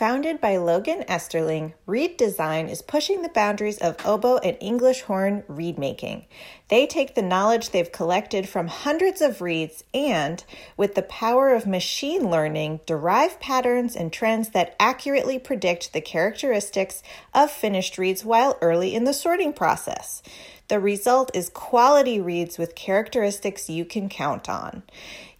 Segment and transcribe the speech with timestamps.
[0.00, 5.44] Founded by Logan Esterling, Reed Design is pushing the boundaries of oboe and English horn
[5.46, 6.24] reed making.
[6.68, 10.42] They take the knowledge they've collected from hundreds of reeds and,
[10.74, 17.02] with the power of machine learning, derive patterns and trends that accurately predict the characteristics
[17.34, 20.22] of finished reeds while early in the sorting process.
[20.68, 24.82] The result is quality reeds with characteristics you can count on.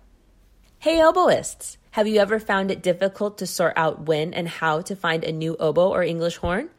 [0.79, 1.77] Hey, oboists!
[1.91, 5.33] Have you ever found it difficult to sort out when and how to find a
[5.33, 6.71] new oboe or English horn?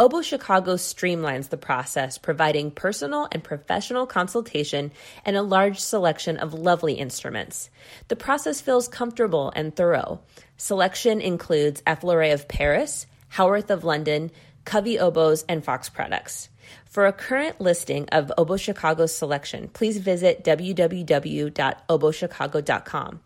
[0.00, 4.92] Oboe Chicago streamlines the process, providing personal and professional consultation
[5.26, 7.68] and a large selection of lovely instruments.
[8.08, 10.22] The process feels comfortable and thorough.
[10.56, 12.00] Selection includes F.
[12.00, 14.30] Lorée of Paris, Howarth of London,
[14.64, 16.48] Covey Oboes, and Fox products.
[16.86, 23.20] For a current listing of Oboe Chicago's selection, please visit www.obochicago.com.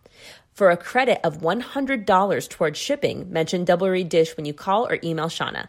[0.54, 4.98] For a credit of $100 towards shipping, mention Double Reed Dish when you call or
[5.04, 5.68] email Shauna.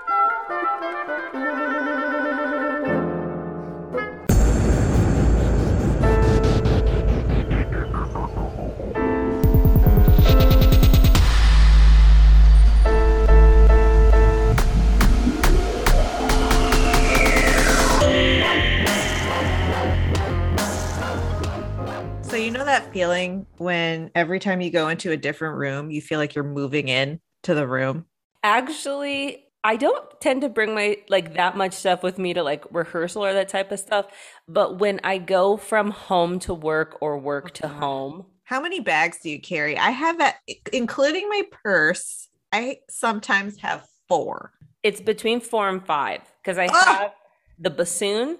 [22.41, 26.17] You know that feeling when every time you go into a different room, you feel
[26.17, 28.05] like you're moving in to the room?
[28.43, 32.65] Actually, I don't tend to bring my like that much stuff with me to like
[32.71, 34.07] rehearsal or that type of stuff.
[34.47, 37.79] But when I go from home to work or work to uh-huh.
[37.79, 39.77] home, how many bags do you carry?
[39.77, 40.37] I have that,
[40.73, 42.27] including my purse.
[42.51, 44.51] I sometimes have four.
[44.81, 47.11] It's between four and five because I have
[47.59, 48.39] the bassoon,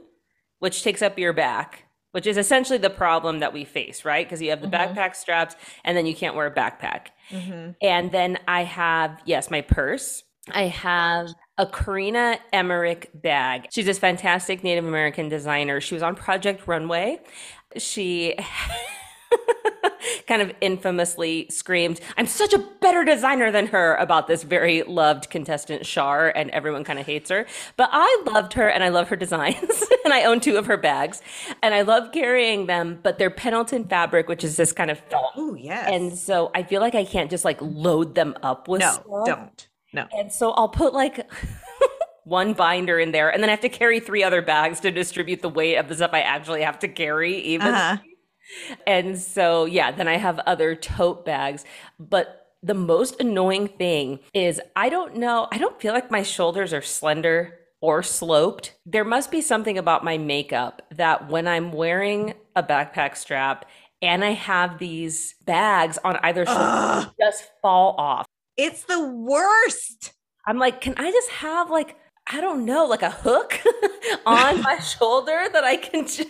[0.57, 4.25] which takes up your back which is essentially the problem that we face, right?
[4.25, 4.97] Because you have the mm-hmm.
[4.97, 7.07] backpack straps and then you can't wear a backpack.
[7.29, 7.71] Mm-hmm.
[7.81, 10.23] And then I have, yes, my purse.
[10.51, 13.67] I have a Korina Emmerich bag.
[13.71, 15.79] She's this fantastic Native American designer.
[15.79, 17.19] She was on Project Runway.
[17.77, 18.35] She
[20.27, 25.29] kind of infamously screamed, I'm such a better designer than her about this very loved
[25.29, 27.45] contestant, Shar, and everyone kind of hates her.
[27.77, 29.83] But I loved her and I love her designs.
[30.05, 31.21] and I own two of her bags
[31.61, 35.33] and I love carrying them, but they're Pendleton fabric, which is this kind of felt.
[35.35, 35.89] Oh, yes.
[35.91, 39.25] And so I feel like I can't just like load them up with No, stuff.
[39.25, 39.67] don't.
[39.93, 40.07] No.
[40.13, 41.29] And so I'll put like
[42.23, 45.41] one binder in there and then I have to carry three other bags to distribute
[45.41, 47.67] the weight of the stuff I actually have to carry even.
[47.67, 47.97] Uh-huh
[48.87, 51.65] and so, yeah, then I have other tote bags.
[51.99, 56.73] But the most annoying thing is I don't know, I don't feel like my shoulders
[56.73, 58.75] are slender or sloped.
[58.85, 63.65] There must be something about my makeup that when I'm wearing a backpack strap
[64.01, 68.25] and I have these bags on either shoulder, just fall off.
[68.57, 70.13] It's the worst.
[70.45, 71.97] I'm like, can I just have like,
[72.31, 73.59] I don't know, like a hook
[74.25, 76.27] on my shoulder that I can just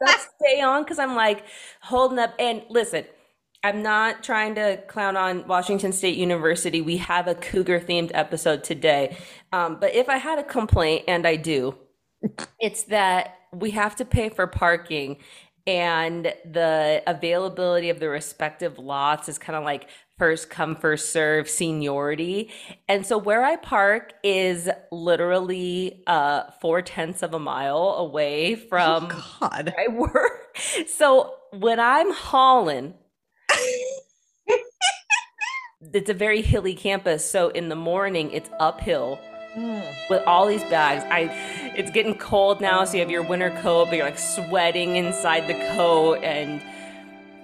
[0.00, 1.44] that's, stay on because I'm like
[1.82, 2.34] holding up.
[2.38, 3.04] And listen,
[3.62, 6.80] I'm not trying to clown on Washington State University.
[6.80, 9.16] We have a cougar themed episode today.
[9.52, 11.76] Um, but if I had a complaint, and I do,
[12.58, 15.18] it's that we have to pay for parking
[15.66, 19.88] and the availability of the respective lots is kind of like
[20.18, 22.50] first come first serve seniority.
[22.88, 29.08] And so where i park is literally uh four tenths of a mile away from
[29.10, 29.74] oh god.
[29.78, 30.56] i work.
[30.88, 32.94] So when i'm hauling
[35.80, 37.28] it's a very hilly campus.
[37.28, 39.18] So in the morning it's uphill
[39.56, 40.10] mm.
[40.10, 41.04] with all these bags.
[41.10, 44.96] I it's getting cold now so you have your winter coat but you're like sweating
[44.96, 46.62] inside the coat and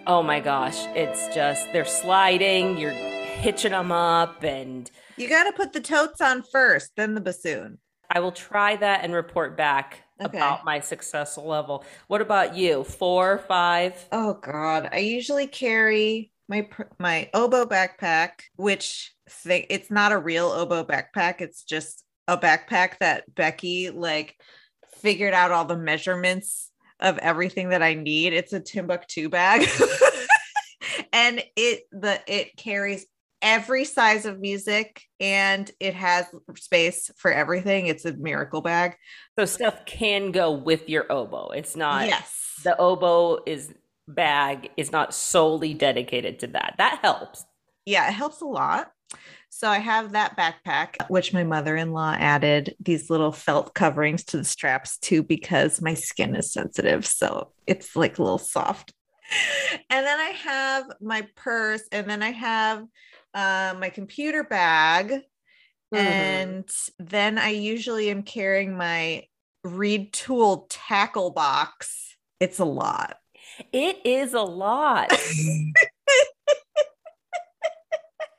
[0.06, 5.52] oh my gosh, it's just they're sliding, you're hitching them up, and you got to
[5.52, 7.78] put the totes on first, then the bassoon.
[8.10, 10.36] I will try that and report back okay.
[10.36, 11.84] about my success level.
[12.06, 12.84] What about you?
[12.84, 14.06] Four, five?
[14.12, 16.68] Oh God, I usually carry my
[16.98, 19.12] my oboe backpack, which
[19.48, 21.40] it's not a real oboe backpack.
[21.40, 24.36] It's just a backpack that Becky like
[24.98, 26.70] figured out all the measurements
[27.00, 28.32] of everything that I need.
[28.32, 29.68] It's a Timbuk2 bag.
[31.12, 33.06] and it the it carries
[33.42, 36.26] every size of music and it has
[36.56, 37.86] space for everything.
[37.86, 38.96] It's a miracle bag.
[39.38, 41.50] So stuff can go with your oboe.
[41.50, 42.54] It's not Yes.
[42.64, 43.72] the oboe is
[44.08, 46.76] bag is not solely dedicated to that.
[46.78, 47.44] That helps.
[47.84, 48.90] Yeah, it helps a lot.
[49.56, 54.44] So I have that backpack, which my mother-in-law added these little felt coverings to the
[54.44, 57.06] straps too, because my skin is sensitive.
[57.06, 58.92] So it's like a little soft.
[59.88, 62.84] And then I have my purse, and then I have
[63.32, 65.22] uh, my computer bag.
[65.92, 66.00] Mhm.
[66.00, 69.24] And then I usually am carrying my
[69.64, 72.14] reed tool tackle box.
[72.40, 73.16] It's a lot.
[73.72, 75.12] It is a lot.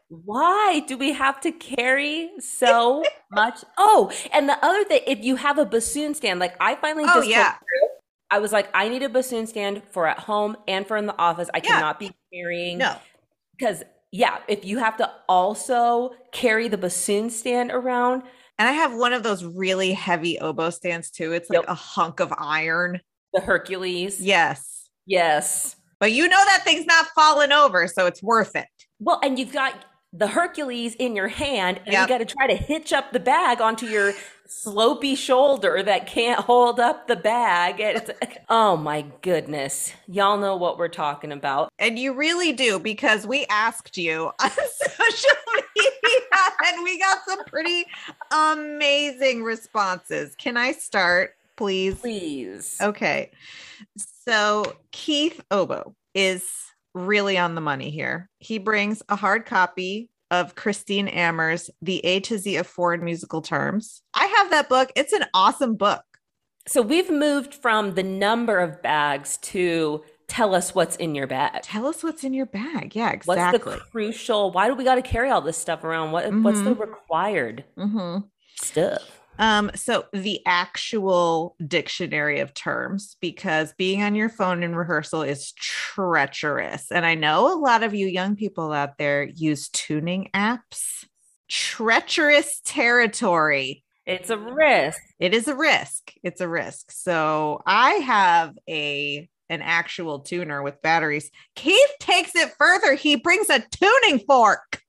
[0.09, 3.63] Why do we have to carry so much?
[3.77, 7.15] Oh, and the other thing, if you have a bassoon stand, like I finally Oh,
[7.15, 7.55] just yeah.
[8.31, 11.17] I was like, I need a bassoon stand for at home and for in the
[11.17, 11.49] office.
[11.53, 11.69] I Yeah.
[11.71, 12.95] cannot be carrying No.
[13.57, 18.23] because yeah, if you have to also carry the bassoon stand around,
[18.59, 21.31] And I have one of those really heavy oboe stands too.
[21.33, 21.65] It's like Yep.
[21.69, 23.01] a hunk of iron.
[23.33, 24.19] the Hercules.
[24.21, 24.89] Yes.
[25.05, 25.75] Yes.
[25.99, 28.65] But you know that thing's not falling over, so it's worth it.
[28.99, 32.01] Well, and you've got the Hercules in your hand, and Yep.
[32.01, 34.13] you got to try to hitch up the bag onto your
[34.47, 37.75] slopey shoulder that can't hold up the bag.
[37.79, 38.09] It's,
[38.49, 39.91] oh my goodness.
[40.07, 41.69] Y'all know what we're talking about.
[41.79, 45.29] And you really do because we asked you on social
[45.75, 45.91] media
[46.65, 47.85] and we got some pretty
[48.31, 50.33] amazing responses.
[50.37, 51.99] Can I start, please?
[51.99, 52.77] Please.
[52.81, 53.31] Okay.
[54.25, 56.66] So Keith Obo is
[56.97, 58.29] really on the money here.
[58.39, 63.41] He brings a hard copy of Christine Ammer's The A to Z of Foreign Musical
[63.41, 64.01] Terms.
[64.13, 64.91] I have that book.
[64.95, 66.03] It's an awesome book.
[66.67, 71.61] So we've moved from the number of bags to tell us what's in your bag.
[71.61, 72.93] Tell us what's in your bag.
[72.93, 73.59] Yeah, exactly.
[73.59, 74.51] What's the crucial?
[74.51, 76.11] Why do we got to carry all this stuff around?
[76.11, 78.17] What what's the required hmm
[78.59, 79.21] stuff?
[79.39, 85.51] Um, so the actual dictionary of terms, because being on your phone in rehearsal is
[85.53, 86.91] treacherous.
[86.91, 91.05] And I know a lot of you young people out there use tuning apps.
[91.49, 93.83] Treacherous territory.
[94.05, 94.99] It's a risk.
[95.19, 96.13] It is a risk.
[96.23, 96.91] It's a risk.
[96.91, 101.31] So I have a an actual tuner with batteries.
[101.55, 102.95] Keith takes it further.
[102.95, 104.81] He brings a tuning fork.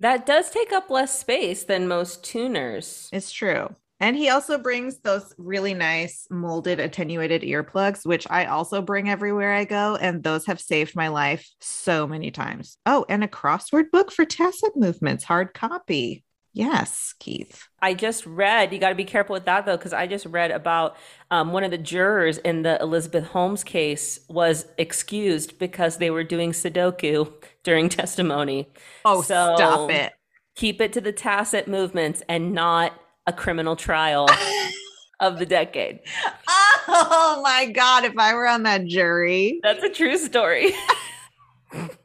[0.00, 3.08] That does take up less space than most tuners.
[3.12, 3.74] It's true.
[4.02, 9.52] And he also brings those really nice molded attenuated earplugs, which I also bring everywhere
[9.52, 9.96] I go.
[9.96, 12.78] And those have saved my life so many times.
[12.86, 16.24] Oh, and a crossword book for tacit movements, hard copy.
[16.52, 17.68] Yes, Keith.
[17.80, 20.50] I just read, you got to be careful with that though, because I just read
[20.50, 20.96] about
[21.30, 26.24] um, one of the jurors in the Elizabeth Holmes case was excused because they were
[26.24, 27.32] doing Sudoku
[27.62, 28.68] during testimony.
[29.04, 30.12] Oh, So- stop it.
[30.56, 32.92] Keep it to the tacit movements and not
[33.26, 34.28] a criminal trial
[35.20, 36.00] of the decade.
[36.88, 38.04] oh my God.
[38.04, 40.72] If I were on that jury, That's a true story.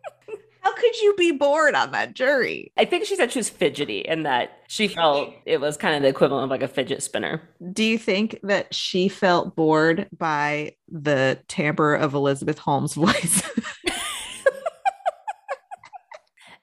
[0.65, 2.71] how could you be bored on that jury?
[2.75, 6.01] I think she said she was fidgety and that she felt it was kind of
[6.01, 7.47] the equivalent of like a fidget spinner.
[7.71, 13.43] Do you think that she felt bored by the timbre of Elizabeth Holmes' voice?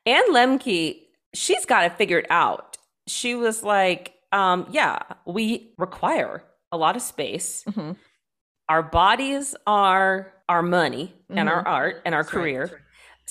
[0.04, 1.00] Anne Lemke,
[1.32, 2.76] she's got it figured out.
[3.06, 6.42] She was like, um, yeah, we require
[6.72, 7.62] a lot of space.
[7.68, 7.94] Mhm.
[8.68, 12.42] Our bodies are our money and our art and our That's right.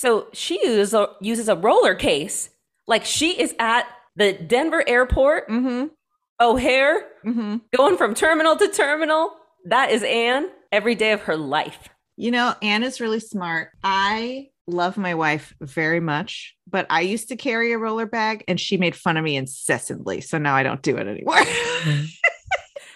[0.02, 2.50] So she uses a, uses a roller case
[2.88, 5.86] like she is at the Denver airport, Mm-hmm.
[6.40, 7.58] O'Hare, Mm-hmm.
[7.78, 9.32] going from terminal to terminal.
[9.66, 11.88] That is Anne every day of her life.
[12.18, 13.70] You know, Anne is really smart.
[13.84, 18.60] I love my wife very much, but I used to carry a roller bag and
[18.60, 20.20] she made fun of me incessantly.
[20.22, 21.38] So now I don't do it anymore.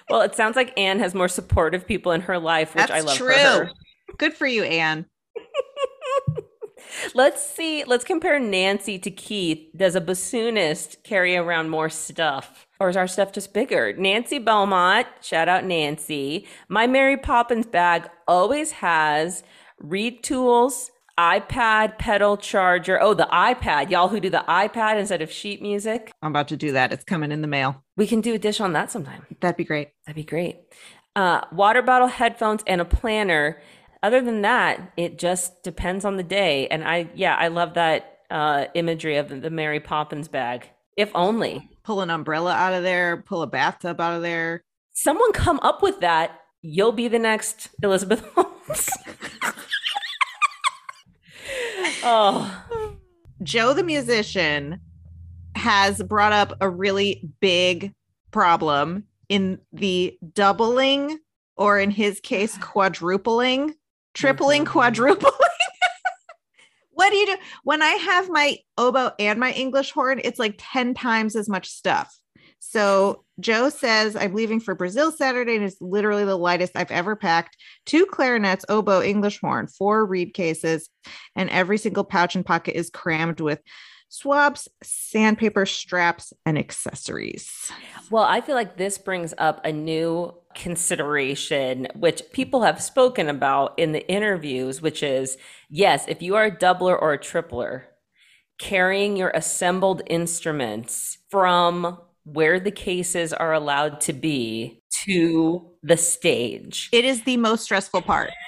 [0.08, 3.18] Well, it sounds like Anne has more supportive people in her life, which I love
[3.18, 3.34] true.
[3.34, 3.72] for her.
[4.20, 5.08] Good for you, Anne.
[7.14, 7.84] Let's see.
[7.84, 9.70] Let's compare Nancy to Keith.
[9.76, 12.66] Does a bassoonist carry around more stuff?
[12.80, 13.94] Or is our stuff just bigger?
[13.94, 16.48] Nancy Belmont, shout out Nancy.
[16.68, 19.44] My Mary Poppins bag always has
[19.80, 23.02] reed tools, iPad, pedal charger.
[23.02, 23.90] Oh, the iPad.
[23.90, 26.12] Y'all who do the iPad instead of sheet music.
[26.22, 26.92] I'm about to do that.
[26.92, 27.84] It's coming in the mail.
[27.96, 29.26] We can do a dish on that sometime.
[29.40, 29.90] That'd be great.
[30.06, 30.58] That'd be great.
[31.16, 33.62] Uh, water bottle, headphones, and a planner.
[34.04, 36.68] Other than that, it just depends on the day.
[36.68, 40.70] And I, yeah, I love that uh, imagery of the Mary Poppins bag.
[40.98, 44.64] If only Pull an umbrella out of there, pull a bathtub out of there.
[44.94, 48.90] someone come up with that, you'll be the next Elizabeth Holmes.
[52.04, 52.66] oh,
[53.44, 54.80] Joe the musician
[55.56, 57.94] has brought up a really big
[58.32, 61.20] problem in the doubling,
[61.58, 63.76] or in his case, quadrupling,
[64.16, 64.72] tripling, mm-hmm.
[64.72, 65.32] quadrupling.
[66.92, 70.20] what do you do when I have my oboe and my English horn?
[70.24, 72.18] It's like 10 times as much stuff.
[72.60, 77.16] So Joe says, I'm leaving for Brazil Saturday, and it's literally the lightest I've ever
[77.16, 77.58] packed.
[77.86, 80.90] Two clarinets, oboe, English horn, four reed cases,
[81.36, 83.62] and every single pouch and pocket is crammed with
[84.10, 87.72] swabs, sandpaper, straps, and accessories.
[88.10, 93.78] Well, I feel like this brings up a new consideration, which people have spoken about
[93.78, 95.38] in the interviews, which is
[95.70, 97.84] yes, if you are a doubler or a tripler,
[98.58, 106.90] carrying your assembled instruments from where the cases are allowed to be to the stage.
[106.92, 108.32] It is the most stressful part.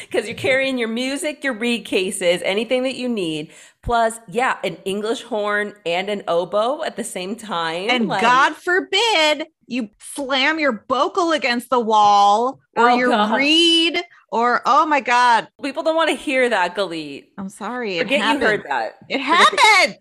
[0.00, 3.52] Because you're carrying your music, your reed cases, anything that you need,
[3.84, 7.90] plus, yeah, an English horn and an oboe at the same time.
[7.90, 13.36] And like, God forbid you slam your bocal against the wall or oh your God.
[13.36, 14.00] reed
[14.32, 15.48] or oh my God.
[15.62, 17.26] People don't want to hear that, Galit.
[17.38, 17.98] I'm sorry.
[17.98, 18.94] Forget you heard that.
[19.08, 19.98] It happened.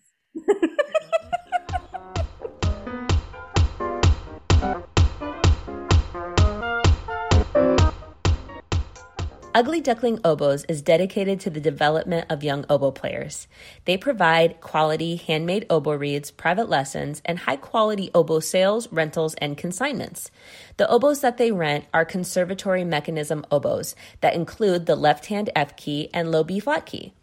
[9.55, 13.47] Ugly Duckling Oboes is dedicated to the development of young oboe players.
[13.85, 19.55] They provide quality handmade oboe reeds, private lessons, and high quality oboe sales, rentals, and
[19.55, 20.31] consignments.
[20.77, 25.75] The oboes that they rent are conservatory mechanism oboes that include the left hand F
[25.75, 27.13] key and low B flat key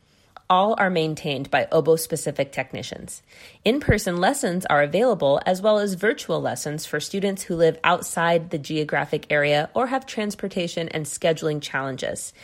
[0.50, 3.22] all are maintained by oboe specific technicians.
[3.64, 8.50] In person lessons are available as well as virtual lessons for students who live outside
[8.50, 12.34] the geographic area or have transportation and scheduling challenges.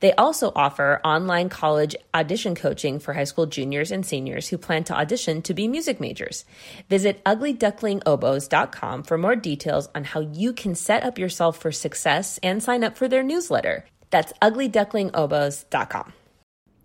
[0.00, 4.84] They also offer online college audition coaching for high school juniors and seniors who plan
[4.84, 6.44] to audition to be music majors.
[6.90, 12.62] Visit uglyducklingoboes.com for more details on how you can set up yourself for success and
[12.62, 13.86] sign up for their newsletter.
[14.10, 16.12] That's uglyducklingoboes.com.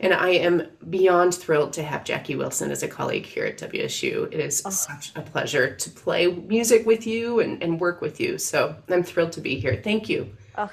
[0.00, 4.32] And I am beyond thrilled to have Jackie Wilson as a colleague here at WSU.
[4.32, 4.70] It is oh.
[4.70, 8.38] such a pleasure to play music with you and, and work with you.
[8.38, 9.80] So I'm thrilled to be here.
[9.82, 10.30] Thank you.
[10.56, 10.70] Oh,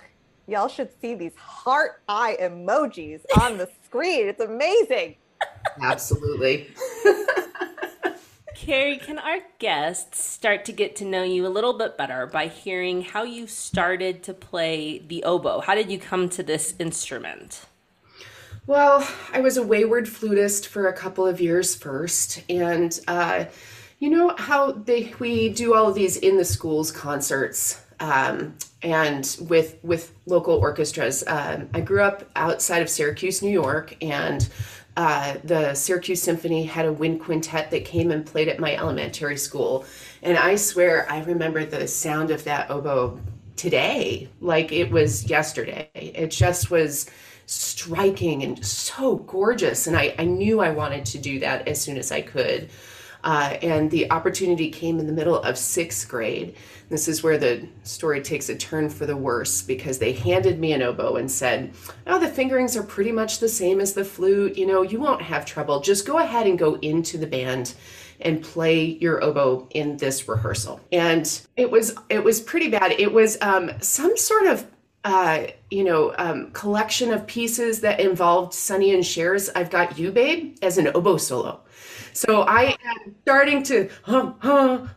[0.48, 4.28] y'all should see these heart eye emojis on the screen.
[4.28, 5.16] It's amazing.
[5.82, 6.70] Absolutely.
[8.56, 12.46] Keri, can our guests start to get to know you a little bit better by
[12.46, 15.62] hearing how you started to play the oboe?
[15.62, 17.66] How did you come to this instrument?
[18.68, 23.46] Well, I was a wayward flutist for a couple of years first, and uh,
[24.00, 27.84] you know how they we do all of these in the schools concerts.
[28.00, 31.24] Um, and with with local orchestras.
[31.28, 34.48] Um, I grew up outside of Syracuse, New York, and
[34.98, 39.38] uh, the Syracuse Symphony had a wind quintet that came and played at my elementary
[39.38, 39.86] school.
[40.24, 43.20] And I swear I remember the sound of that oboe
[43.56, 45.90] today, like it was yesterday.
[45.94, 47.10] It just was
[47.46, 49.88] striking and so gorgeous.
[49.88, 52.70] And I, I knew I wanted to do that as soon as I could.
[53.24, 56.56] Uh, and the opportunity came in the middle of sixth grade.
[56.90, 60.74] This is where the story takes a turn for the worse because they handed me
[60.74, 61.74] an oboe and said,
[62.08, 64.58] Oh, the fingerings are pretty much the same as the flute.
[64.58, 65.80] You know, you won't have trouble.
[65.82, 67.76] Just go ahead and go into the band
[68.22, 70.80] and play your oboe in this rehearsal.
[70.92, 72.92] And it was it was pretty bad.
[72.94, 74.66] It was um, some sort of
[75.04, 80.12] uh, you know, um, collection of pieces that involved Sonny and Cher's I've Got You
[80.12, 81.62] Babe as an oboe solo.
[82.14, 84.92] So I am starting to on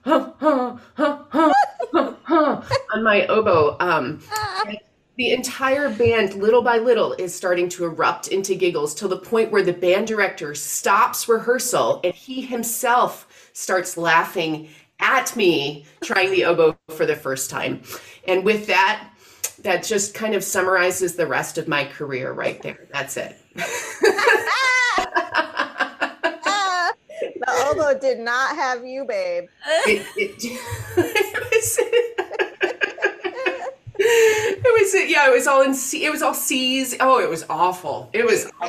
[3.03, 3.77] my oboe.
[3.81, 4.21] Um,
[5.17, 9.53] the entire band, little by little, is starting to erupt into giggles till the point
[9.53, 14.69] where the band director stops rehearsal and he himself starts laughing
[14.99, 17.83] at me trying the oboe for the first time.
[18.27, 19.14] And with that,
[19.63, 22.87] that just kind of summarizes the rest of my career right there.
[22.93, 23.37] That's it.
[27.45, 29.49] the oboe did not have you, babe.
[29.87, 30.45] It, it,
[30.97, 31.79] it was,
[33.99, 36.05] it was yeah, it was all in C.
[36.05, 36.97] It was all C's.
[37.01, 38.11] Oh, it was awful.
[38.13, 38.53] It was um,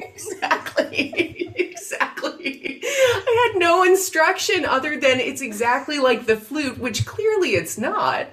[0.00, 2.80] exactly, exactly.
[2.84, 8.28] I had no instruction other than it's exactly like the flute, which clearly it's not.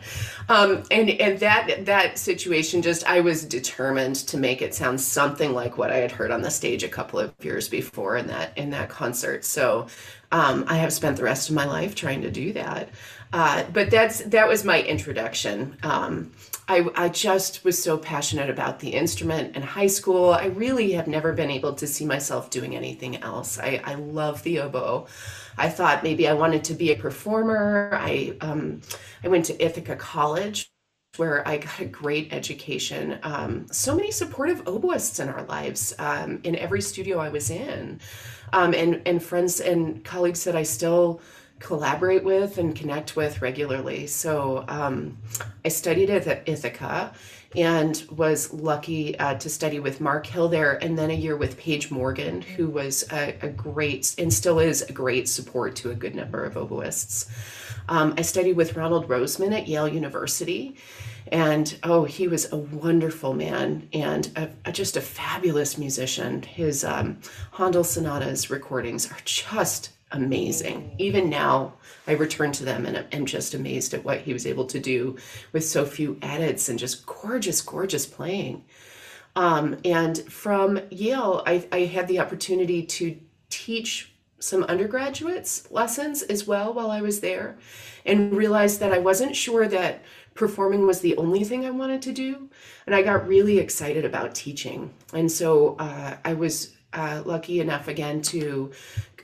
[0.49, 5.53] Um, and and that that situation just I was determined to make it sound something
[5.53, 8.57] like what I had heard on the stage a couple of years before in that
[8.57, 9.43] in that concert.
[9.43, 9.87] So
[10.31, 12.89] um, I have spent the rest of my life trying to do that.
[13.33, 15.77] Uh, but that's that was my introduction.
[15.83, 16.31] Um,
[16.67, 20.31] I, I just was so passionate about the instrument in high school.
[20.31, 23.57] I really have never been able to see myself doing anything else.
[23.57, 25.07] I, I love the oboe.
[25.57, 27.91] I thought maybe I wanted to be a performer.
[27.93, 28.81] I um,
[29.23, 30.69] I went to Ithaca College
[31.15, 33.17] where I got a great education.
[33.23, 37.99] Um, so many supportive oboists in our lives um, in every studio I was in,
[38.53, 41.21] um, and and friends and colleagues that I still
[41.59, 44.07] collaborate with and connect with regularly.
[44.07, 45.17] So um,
[45.65, 47.13] I studied at Ithaca
[47.55, 51.57] and was lucky uh, to study with Mark Hill there, and then a year with
[51.57, 55.95] Paige Morgan, who was a, a great and still is a great support to a
[55.95, 57.29] good number of oboists.
[57.89, 60.75] Um, I studied with Ronald Roseman at Yale University.
[61.29, 66.41] And oh, he was a wonderful man and a, a, just a fabulous musician.
[66.41, 67.19] His um,
[67.51, 70.95] Handel sonatas recordings are just amazing.
[70.97, 71.73] Even now,
[72.07, 75.17] I return to them and am just amazed at what he was able to do
[75.51, 78.63] with so few edits and just gorgeous, gorgeous playing.
[79.35, 83.17] Um, and from Yale, I, I had the opportunity to
[83.49, 87.57] teach some undergraduates lessons as well while I was there
[88.05, 90.01] and realized that I wasn't sure that
[90.33, 92.49] performing was the only thing I wanted to do.
[92.85, 94.93] And I got really excited about teaching.
[95.13, 98.71] And so uh, I was uh, lucky enough again to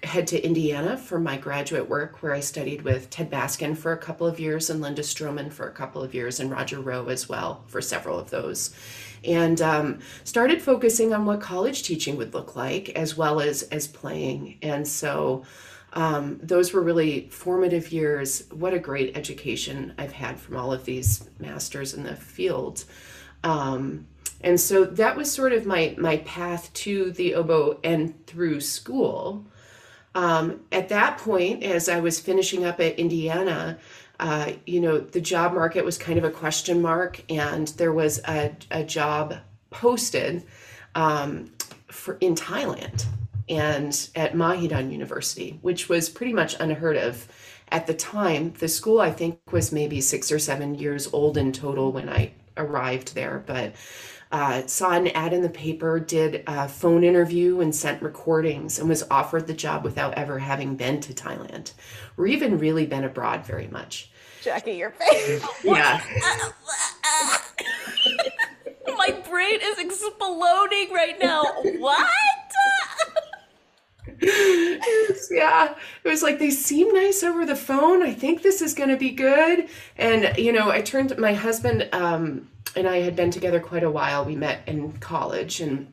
[0.03, 3.97] head to Indiana for my graduate work, where I studied with Ted Baskin for a
[3.97, 7.29] couple of years and Linda Strommen for a couple of years, and Roger Roe as
[7.29, 8.75] well for several of those.
[9.23, 13.87] And um, started focusing on what college teaching would look like, as well as as
[13.87, 14.57] playing.
[14.61, 15.43] And so
[15.93, 18.43] um, those were really formative years.
[18.51, 22.83] What a great education I've had from all of these masters in the field.
[23.43, 24.07] Um,
[24.41, 29.45] and so that was sort of my my path to the oboe and through school.
[30.15, 33.79] Um, at that point, as I was finishing up at Indiana,
[34.19, 38.21] uh, you know, the job market was kind of a question mark, and there was
[38.27, 39.35] a, a job
[39.69, 40.43] posted
[40.95, 41.51] um,
[41.87, 43.05] for in Thailand
[43.49, 47.27] and at Mahidol University, which was pretty much unheard of
[47.69, 48.53] at the time.
[48.59, 52.31] The school, I think, was maybe six or seven years old in total when I
[52.55, 53.73] arrived there, but
[54.33, 58.89] uh, saw an ad in the paper, did a phone interview, and sent recordings, and
[58.89, 61.71] was offered the job without ever having been to Thailand
[62.17, 64.09] or even really been abroad very much.
[64.41, 65.45] Jackie, your face.
[65.63, 66.01] yeah.
[68.97, 71.43] My brain is exploding right now.
[71.77, 72.09] What?
[75.31, 78.89] Yeah it was like they seem nice over the phone i think this is going
[78.89, 83.31] to be good and you know i turned my husband um, and I had been
[83.31, 84.25] together quite a while.
[84.25, 85.91] We met in college and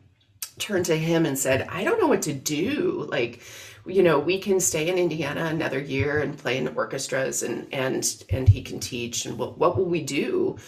[0.59, 3.07] turned to him and said, I don't know what to do.
[3.11, 3.41] Like,
[3.87, 8.25] you know, we can stay in Indiana another year and play in orchestras and and
[8.29, 10.59] and he can teach and what what will we do?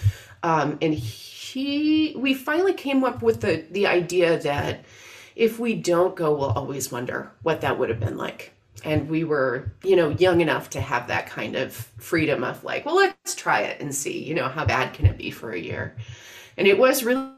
[0.42, 4.84] Um, and he we finally came up with the the idea that
[5.36, 8.52] if we don't go, we'll always wonder what that would have been like.
[8.84, 12.84] And we were you know young enough to have that kind of freedom of like
[12.84, 15.58] well let's try it and see you know how bad can it be for a
[15.58, 15.96] year.
[16.56, 17.30] And it was really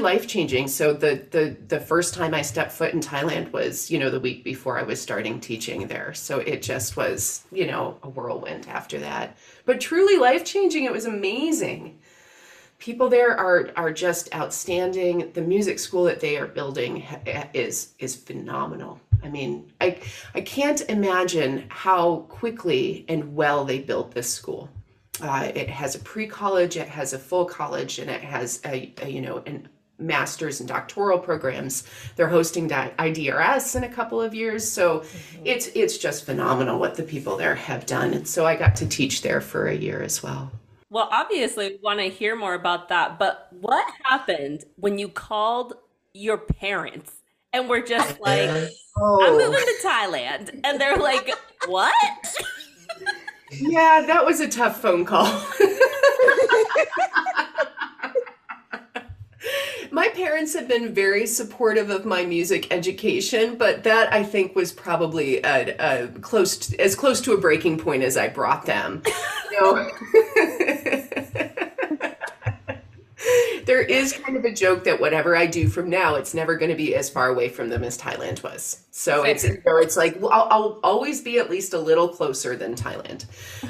[0.00, 3.98] life changing so the the the first time i stepped foot in thailand was you
[3.98, 6.12] know the week before i was starting teaching there.
[6.14, 9.38] So it just was you know a whirlwind after that.
[9.64, 11.98] But truly life changing it was amazing
[12.78, 17.04] people there are are just outstanding the music school that they are building
[17.54, 19.98] is is phenomenal I mean, I
[20.34, 24.70] I can't imagine how quickly and well they built this school.
[25.20, 29.08] Uh, it has a pre-college, it has a full college, and it has a, a
[29.08, 31.82] you know an master's and doctoral programs.
[32.14, 35.42] They're hosting IDRS in a couple of years, so mm-hmm.
[35.44, 38.14] it's it's just phenomenal what the people there have done.
[38.14, 40.52] And so I got to teach there for a year as well.
[40.90, 43.18] Well, obviously, we want to hear more about that.
[43.18, 45.74] But what happened when you called
[46.14, 47.12] your parents
[47.52, 48.70] and were just like,
[49.00, 49.24] Oh.
[49.24, 50.60] I'm moving to Thailand?
[50.64, 51.30] And they're like,
[51.66, 51.94] what?
[53.52, 55.26] Yeah, that was a tough phone call.
[59.90, 64.72] my parents have been very supportive of my music education, but that I think was
[64.72, 69.02] probably a, a close to, as close to a breaking point as I brought them.
[69.50, 69.90] You know?
[73.64, 76.70] there is kind of a joke that whatever I do from now, it's never going
[76.70, 78.84] to be as far away from them as Thailand was.
[78.92, 82.74] So it's it's like well, I'll, I'll always be at least a little closer than
[82.74, 83.26] Thailand.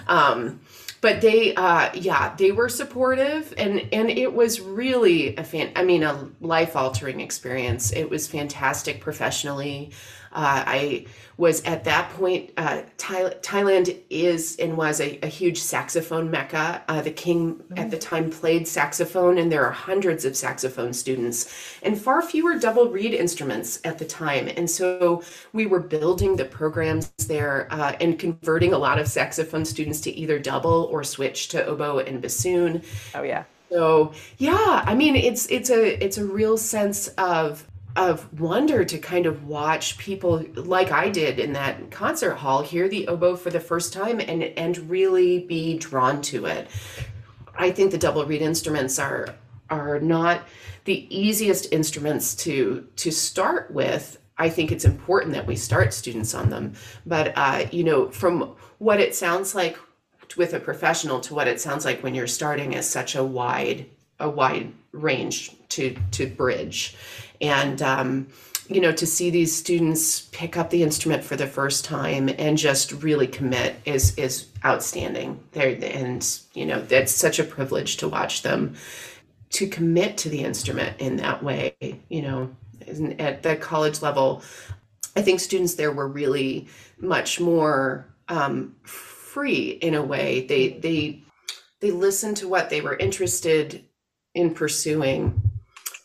[0.09, 0.61] Um,
[1.01, 5.71] but they, uh, yeah, they were supportive, and and it was really a fan.
[5.77, 7.93] I mean, a life altering experience.
[7.93, 9.93] It was fantastic professionally.
[10.33, 12.51] Uh, I was at that point.
[12.57, 16.83] Uh, Thai- Thailand is and was a, a huge saxophone mecca.
[16.89, 21.79] Uh, the king at the time played saxophone, and there are hundreds of saxophone students,
[21.83, 24.49] and far fewer double reed instruments at the time.
[24.49, 29.65] And so we were building the programs there uh, and converting a lot of saxophone
[29.65, 32.83] students to either double or switch to oboe and bassoon.
[33.15, 33.45] Oh yeah.
[33.71, 37.67] So yeah, I mean it's it's a it's a real sense of
[37.99, 42.89] of wonder to kind of watch people like I did in that concert hall hear
[42.89, 46.69] the oboe for the first time and and really be drawn to it.
[47.57, 49.35] I think the double reed instruments are
[49.69, 50.43] are not
[50.85, 54.19] the easiest instruments to to start with.
[54.39, 58.55] I think it's important that we start students on them, but uh, you know, from
[58.79, 59.77] what it sounds like
[60.37, 63.87] with a professional to what it sounds like when you're starting is such a wide
[64.21, 66.97] a wide range to to bridge
[67.41, 68.29] and um,
[68.69, 72.59] you know to see these students pick up the instrument for the first time and
[72.59, 75.41] just really commit is is outstanding.
[75.53, 78.75] There and you know that's such a privilege to watch them.
[79.51, 81.75] To commit to the instrument in that way
[82.09, 82.51] you know
[83.19, 84.43] at the college level
[85.17, 86.69] i think students there were really
[87.01, 90.47] much more um, free in a way.
[90.47, 91.23] They they
[91.81, 93.85] they listened to what they were interested
[94.35, 95.41] in pursuing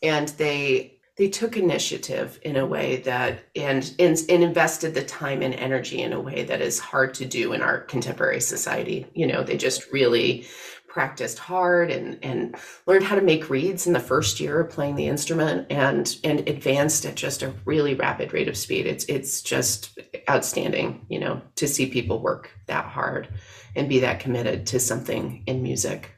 [0.01, 5.41] and they they took initiative in a way that and, and and invested the time
[5.41, 9.05] and energy in a way that is hard to do in our contemporary society.
[9.13, 10.47] You know they just really
[10.87, 14.95] practiced hard and and learned how to make reeds in the first year of playing
[14.95, 18.87] the instrument and and advanced at just a really rapid rate of speed.
[18.87, 19.99] It's it's just
[20.29, 23.27] outstanding you know to see people work that hard
[23.75, 26.12] and be that committed to something in music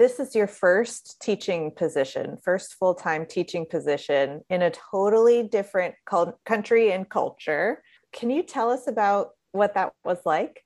[0.00, 5.94] This is your first teaching position, first full time teaching position in a totally different
[6.06, 7.82] cul- country and culture.
[8.10, 10.64] Can you tell us about what that was like?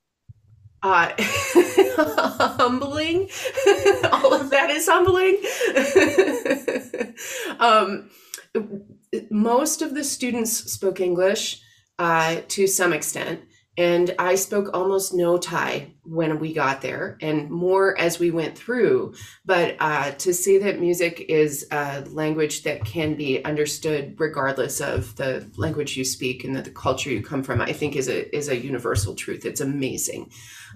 [0.84, 1.10] uh,
[2.60, 3.22] humbling.
[4.12, 5.38] All of that is humbling.
[7.58, 8.10] um,
[9.30, 11.60] most of the students spoke English
[11.98, 13.40] uh, to some extent,
[13.76, 18.56] and I spoke almost no Thai when we got there, and more as we went
[18.56, 19.14] through.
[19.44, 25.16] But uh, to say that music is a language that can be understood regardless of
[25.16, 28.34] the language you speak and the, the culture you come from, I think is a
[28.36, 29.44] is a universal truth.
[29.44, 30.30] It's amazing.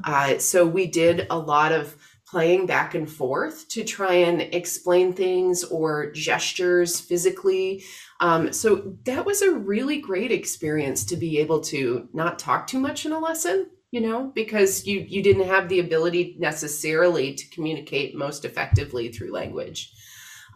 [0.05, 1.97] Uh, so we did a lot of
[2.31, 7.83] playing back and forth to try and explain things or gestures physically.
[8.21, 12.81] Um, so that was a really great experience to be able to not talk too
[12.81, 17.51] much in a lesson, you know, because you you didn't have the ability necessarily to
[17.51, 19.93] communicate most effectively through language.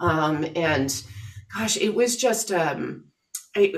[0.00, 1.04] Um, and
[1.56, 3.04] gosh, it was just um,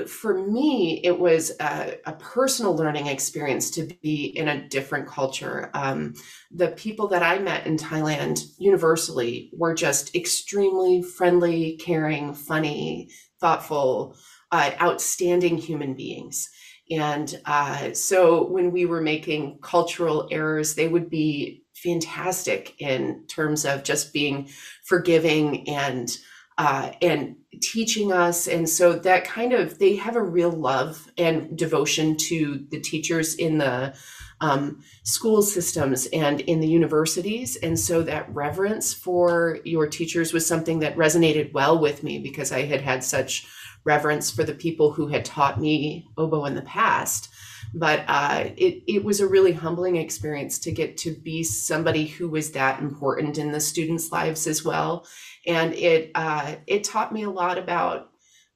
[0.07, 5.69] for me, it was a, a personal learning experience to be in a different culture.
[5.73, 6.13] Um,
[6.49, 14.15] the people that I met in Thailand universally were just extremely friendly, caring, funny, thoughtful,
[14.51, 16.49] uh, outstanding human beings.
[16.91, 23.65] And uh, so when we were making cultural errors, they would be fantastic in terms
[23.65, 24.49] of just being
[24.85, 26.15] forgiving and
[26.57, 28.47] uh, and teaching us.
[28.47, 33.35] And so that kind of they have a real love and devotion to the teachers
[33.35, 33.95] in the
[34.41, 37.55] um, school systems and in the universities.
[37.55, 42.51] And so that reverence for your teachers was something that resonated well with me because
[42.51, 43.47] I had had such
[43.85, 47.29] reverence for the people who had taught me oboe in the past.
[47.73, 52.29] But uh, it, it was a really humbling experience to get to be somebody who
[52.29, 55.05] was that important in the students' lives as well.
[55.47, 58.09] And it, uh, it taught me a lot about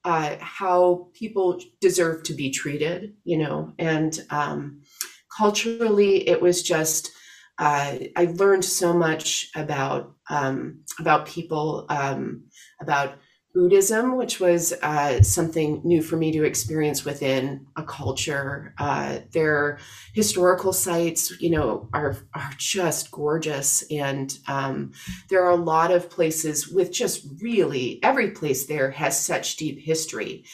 [0.03, 4.81] uh, how people deserve to be treated, you know, and um,
[5.35, 7.11] culturally, it was just
[7.59, 12.45] uh, I learned so much about um, about people, um,
[12.81, 13.19] about
[13.53, 18.75] Buddhism, which was uh, something new for me to experience within a culture.
[18.77, 19.79] Uh, their
[20.13, 24.91] historical sites, you know, are are just gorgeous, and um,
[25.29, 29.79] there are a lot of places with just really every place there has such deep
[29.79, 30.45] history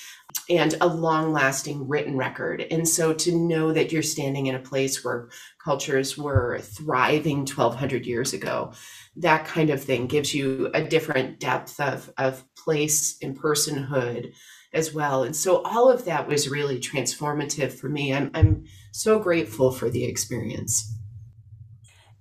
[0.50, 2.66] and a long lasting written record.
[2.70, 5.30] And so to know that you're standing in a place where
[5.64, 8.74] cultures were thriving 1200 years ago,
[9.16, 14.34] that kind of thing gives you a different depth of, of place and personhood
[14.74, 15.24] as well.
[15.24, 18.14] And so all of that was really transformative for me.
[18.14, 20.94] I'm, I'm so grateful for the experience.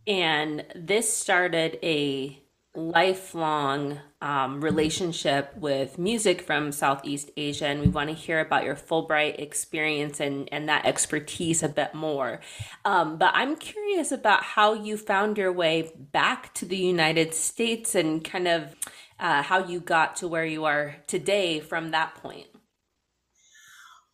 [0.07, 2.44] And this started a
[2.75, 8.75] lifelong um, relationship with music from Southeast Asia, and we want to hear about your
[8.75, 12.41] Fulbright experience and, and that expertise a bit more.
[12.85, 17.95] Um, but I'm curious about how you found your way back to the United States
[17.95, 18.75] and kind of
[19.21, 22.47] uh, how you got to where you are today from that point.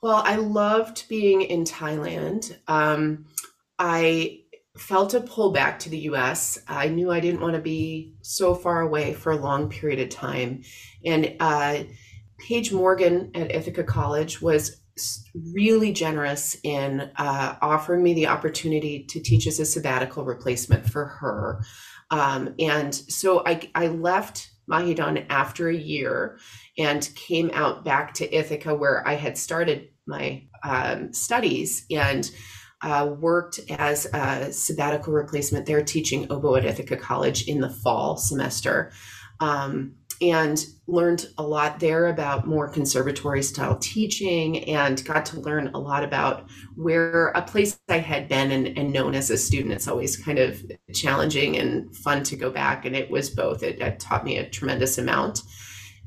[0.03, 2.57] Well, I loved being in Thailand.
[2.69, 3.27] Um,
[3.79, 4.41] I
[4.81, 6.59] felt a pull back to the US.
[6.67, 10.09] I knew I didn't want to be so far away for a long period of
[10.09, 10.63] time.
[11.05, 11.85] And uh,
[12.39, 14.81] Paige Morgan at Ithaca College was
[15.55, 21.05] really generous in uh, offering me the opportunity to teach as a sabbatical replacement for
[21.05, 21.63] her.
[22.11, 26.39] Um, and so I, I left Mahidol after a year
[26.79, 31.87] and came out back to Ithaca where I had started my um, studies.
[31.91, 32.31] And
[32.83, 38.17] uh, worked as a sabbatical replacement there teaching oboe at Ithaca College in the fall
[38.17, 38.93] semester.
[39.41, 45.71] Um, and learned a lot there about more conservatory style teaching and got to learn
[45.73, 49.73] a lot about where a place I had been and, and known as a student.
[49.73, 50.63] It's always kind of
[50.93, 53.63] challenging and fun to go back, and it was both.
[53.63, 55.43] It, it taught me a tremendous amount.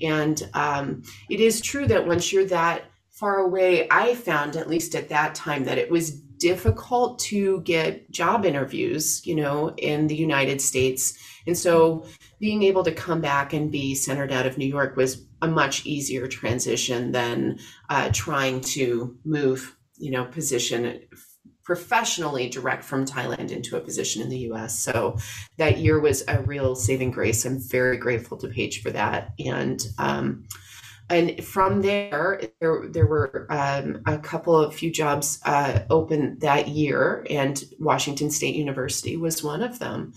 [0.02, 4.96] And um, it is true that once you're that far away, I found, at least
[4.96, 10.16] at that time, that it was difficult to get job interviews, you know, in the
[10.16, 11.18] United States.
[11.48, 12.06] And so
[12.38, 15.86] being able to come back and be centered out of New York was a much
[15.86, 21.00] easier transition than uh, trying to move, you know, position
[21.64, 24.78] professionally direct from Thailand into a position in the US.
[24.78, 25.16] So
[25.58, 27.46] that year was a real saving grace.
[27.46, 29.32] I'm very grateful to Paige for that.
[29.40, 30.44] And um,
[31.14, 36.68] and from there, there, there were um, a couple of few jobs uh, open that
[36.70, 40.14] year, and Washington State University was one of them.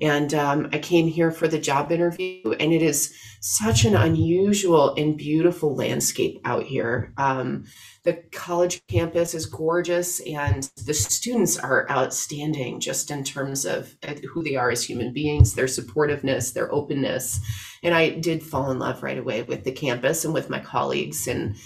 [0.00, 4.94] And um, I came here for the job interview, and it is such an unusual
[4.96, 7.12] and beautiful landscape out here.
[7.16, 7.64] Um,
[8.08, 14.14] the college campus is gorgeous and the students are outstanding just in terms of uh,
[14.30, 17.38] who they are as human beings their supportiveness their openness.
[17.82, 21.28] And i did fall in love right away with the campus and with my colleagues
[21.28, 21.56] and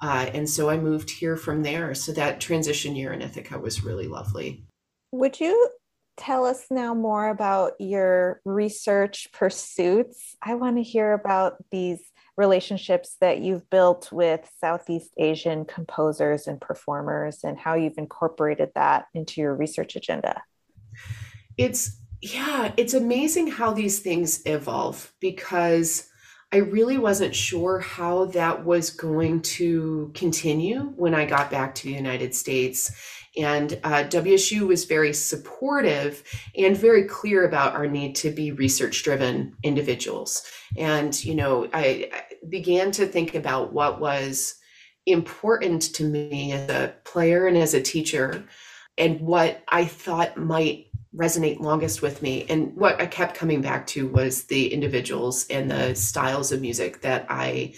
[0.00, 1.94] uh, and so i moved here from there.
[1.94, 4.64] So that transition year in ithaca was really lovely.
[5.12, 5.70] Would you
[6.16, 10.34] tell us now more about your research pursuits?
[10.42, 12.02] I want to hear about these
[12.36, 19.06] relationships that you've built with Southeast Asian composers and performers and how you've incorporated that
[19.14, 20.42] into your research agenda.
[21.58, 26.08] It's, yeah, it's amazing how these things evolve because
[26.52, 31.84] I really wasn't sure how that was going to continue when I got back to
[31.84, 32.92] the United States.
[33.36, 36.22] And uh, WSU was very supportive
[36.56, 40.44] and very clear about our need to be research driven individuals.
[40.76, 44.56] And, you know, I, I began to think about what was
[45.06, 48.44] important to me as a player and as a teacher
[48.98, 52.46] and what I thought might resonate longest with me.
[52.48, 57.02] And what I kept coming back to was the individuals and the styles of music
[57.02, 57.74] that I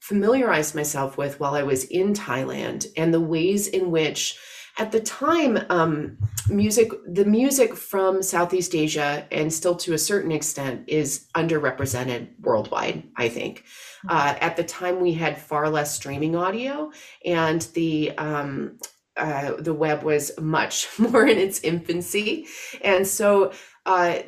[0.00, 4.38] familiarized myself with while I was in Thailand and the ways in which
[4.78, 6.16] at the time, um,
[6.48, 13.02] music, the music from Southeast Asia and still to a certain extent is underrepresented worldwide,
[13.16, 13.64] I think.
[14.06, 14.10] Mm-hmm.
[14.10, 16.92] Uh, at the time, we had far less streaming audio,
[17.24, 18.78] and the um,
[19.16, 22.46] uh, the web was much more in its infancy,
[22.82, 23.52] and so.
[23.84, 24.18] Uh,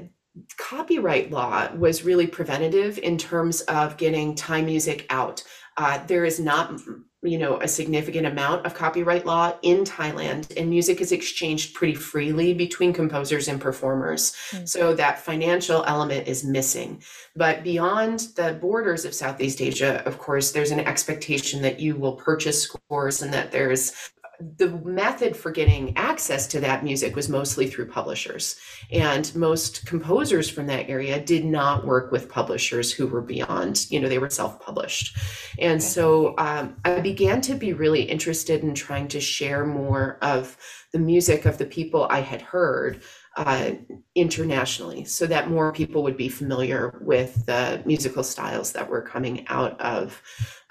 [0.56, 5.42] copyright law was really preventative in terms of getting Thai music out.
[5.76, 6.80] Uh, there is not
[7.22, 11.94] you know a significant amount of copyright law in Thailand and music is exchanged pretty
[11.94, 14.64] freely between composers and performers mm-hmm.
[14.64, 17.02] so that financial element is missing
[17.36, 22.14] but beyond the borders of Southeast Asia of course there's an expectation that you will
[22.14, 24.12] purchase scores and that there's
[24.56, 28.56] the method for getting access to that music was mostly through publishers.
[28.90, 34.00] And most composers from that area did not work with publishers who were beyond, you
[34.00, 35.16] know, they were self published.
[35.58, 35.80] And okay.
[35.80, 40.56] so um, I began to be really interested in trying to share more of
[40.92, 43.02] the music of the people I had heard
[43.36, 43.72] uh,
[44.14, 49.46] internationally so that more people would be familiar with the musical styles that were coming
[49.48, 50.20] out of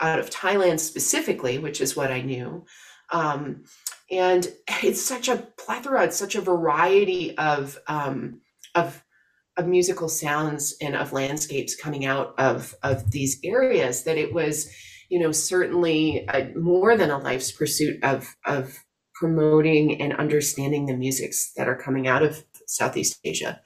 [0.01, 2.65] out of Thailand specifically, which is what I knew.
[3.11, 3.63] Um,
[4.11, 4.47] and
[4.83, 8.41] it's such a plethora, it's such a variety of um,
[8.75, 9.03] of
[9.57, 14.71] of musical sounds and of landscapes coming out of of these areas that it was,
[15.09, 18.77] you know, certainly a, more than a life's pursuit of of
[19.13, 23.59] promoting and understanding the musics that are coming out of Southeast Asia.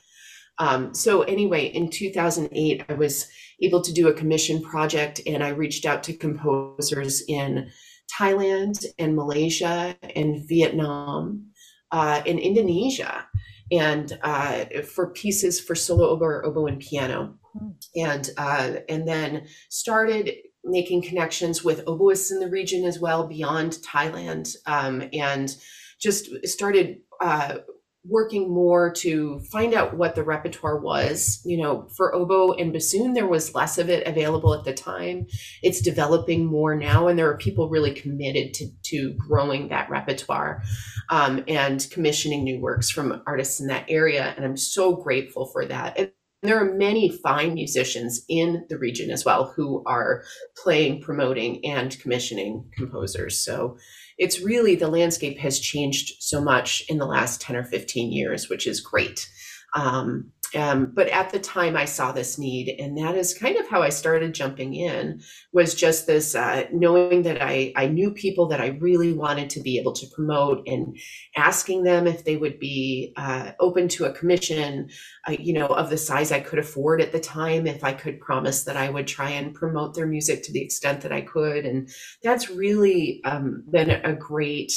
[0.57, 3.27] Um, so anyway, in 2008, I was
[3.61, 7.69] able to do a commission project, and I reached out to composers in
[8.11, 11.47] Thailand and Malaysia and Vietnam
[11.91, 13.27] uh, and Indonesia,
[13.71, 17.69] and uh, for pieces for solo oboe oboe and piano, hmm.
[17.95, 20.31] and uh, and then started
[20.63, 25.55] making connections with oboists in the region as well beyond Thailand, um, and
[25.99, 27.59] just started uh,
[28.05, 31.41] working more to find out what the repertoire was.
[31.45, 35.27] You know, for oboe and bassoon, there was less of it available at the time.
[35.61, 40.61] It's developing more now, and there are people really committed to, to growing that repertoire
[41.09, 44.33] um, and commissioning new works from artists in that area.
[44.35, 45.97] And I'm so grateful for that.
[45.97, 46.11] And
[46.41, 50.23] there are many fine musicians in the region as well who are
[50.61, 53.39] playing, promoting, and commissioning composers.
[53.39, 53.77] So
[54.17, 58.49] it's really the landscape has changed so much in the last 10 or 15 years,
[58.49, 59.29] which is great.
[59.73, 63.67] Um, um, but at the time I saw this need, and that is kind of
[63.67, 68.47] how I started jumping in, was just this uh, knowing that I, I knew people
[68.49, 70.95] that I really wanted to be able to promote and
[71.35, 74.89] asking them if they would be uh, open to a commission,
[75.27, 78.19] uh, you know, of the size I could afford at the time, if I could
[78.19, 81.65] promise that I would try and promote their music to the extent that I could.
[81.65, 81.89] And
[82.21, 84.71] that's really um, been a great,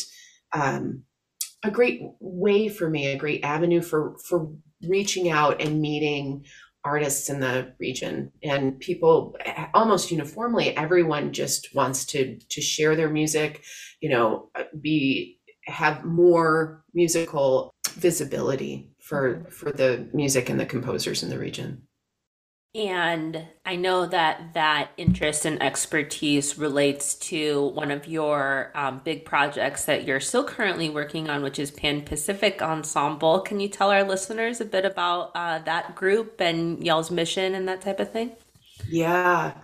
[0.52, 1.02] um,
[1.62, 6.44] a great way for me, a great avenue for, for reaching out and meeting
[6.84, 8.30] artists in the region.
[8.42, 9.36] And people
[9.74, 13.62] almost uniformly everyone just wants to to share their music
[14.00, 19.50] you know be have more musical visibility for mm-hmm.
[19.50, 21.82] for the music and the composers in the region
[22.76, 29.24] and I know that that interest and expertise relates to one of your um, big
[29.24, 33.40] projects that you're still currently working on, which is Pan Pacific Ensemble.
[33.40, 37.66] Can you tell our listeners a bit about uh, that group and y'all's mission and
[37.66, 38.32] that type of thing?
[38.86, 39.54] Yeah.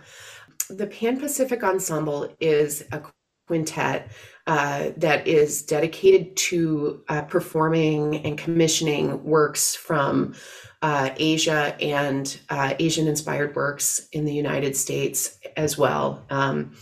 [0.71, 3.03] The Pan Pacific Ensemble is a
[3.45, 4.09] quintet
[4.47, 10.35] uh, that is dedicated to uh, performing and commissioning works from
[10.81, 16.25] uh, Asia and uh, Asian inspired works in the United States as well.
[16.29, 16.73] Um,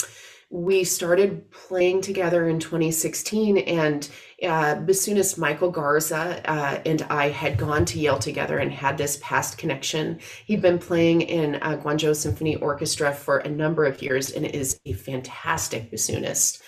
[0.50, 4.10] we started playing together in 2016, and
[4.44, 9.18] uh, bassoonist Michael Garza uh, and I had gone to Yale together and had this
[9.22, 10.20] past connection.
[10.46, 14.80] He'd been playing in uh, Guangzhou Symphony Orchestra for a number of years and is
[14.86, 16.60] a fantastic bassoonist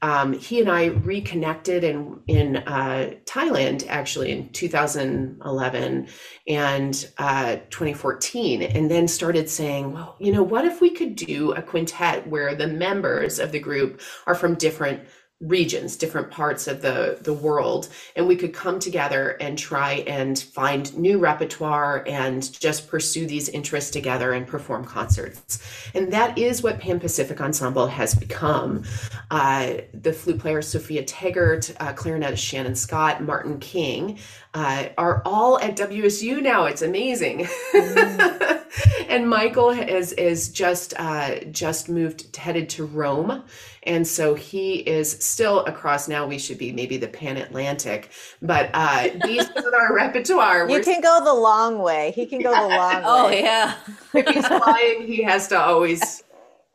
[0.00, 6.08] um, he and I reconnected in in uh, Thailand actually in 2011
[6.46, 11.52] and uh, 2014, and then started saying, well, you know, what if we could do
[11.52, 15.00] a quintet where the members of the group are from different
[15.40, 20.40] regions different parts of the the world and we could come together and try and
[20.40, 25.62] find new repertoire and just pursue these interests together and perform concerts.
[25.94, 28.82] And that is what pan pacific ensemble has become.
[29.30, 34.18] Uh, the flute player sophia tegart uh, clarinetist shannon scott martin king
[34.54, 36.64] uh, are all at wsu now.
[36.64, 37.46] It's amazing.
[37.72, 38.64] Mm.
[39.08, 43.44] and michael is is just uh, just moved headed to rome
[43.88, 46.26] and so he is still across now.
[46.26, 48.10] We should be maybe the Pan Atlantic,
[48.42, 50.68] but uh, these are our repertoire.
[50.68, 52.12] You We're, can go the long way.
[52.14, 53.40] He can go the long oh, way.
[53.40, 53.76] Oh, yeah.
[54.14, 56.22] if he's flying, he has to always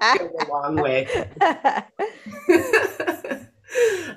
[0.01, 1.07] go the long way.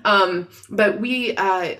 [0.05, 1.75] um, but we, uh,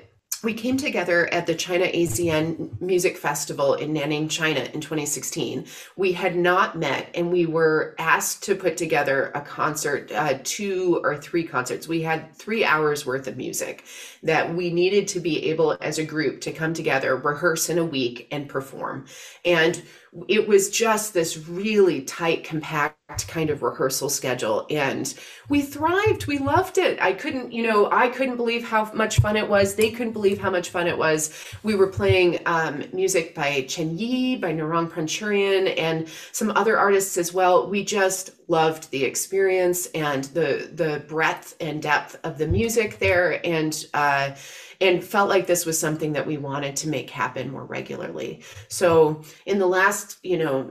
[0.47, 5.67] we came together at the China ASEAN Music Festival in Nanning, China in 2016.
[5.97, 11.01] We had not met and we were asked to put together a concert, uh, two
[11.03, 11.89] or three concerts.
[11.89, 13.87] We had three hours worth of music
[14.23, 17.85] that we needed to be able as a group to come together, rehearse in a
[17.85, 19.07] week and perform.
[19.45, 19.83] And
[20.29, 22.97] it was just this really tight, compact
[23.29, 24.67] kind of rehearsal schedule.
[24.69, 25.15] And
[25.49, 26.27] we thrived.
[26.27, 27.01] We loved it.
[27.01, 29.75] I couldn't you know i couldn't believe how much fun it was.
[29.75, 31.33] They couldn't believe how much fun it was.
[31.63, 37.17] We were playing um, music by chen yi by narong prangcharoen and some other artists
[37.17, 37.69] as well.
[37.71, 43.45] We just loved the experience and the the breadth and depth of the music there.
[43.47, 44.35] And uh,
[44.81, 48.43] and felt like this was something that we wanted to make happen more regularly.
[48.69, 50.71] So in the last you know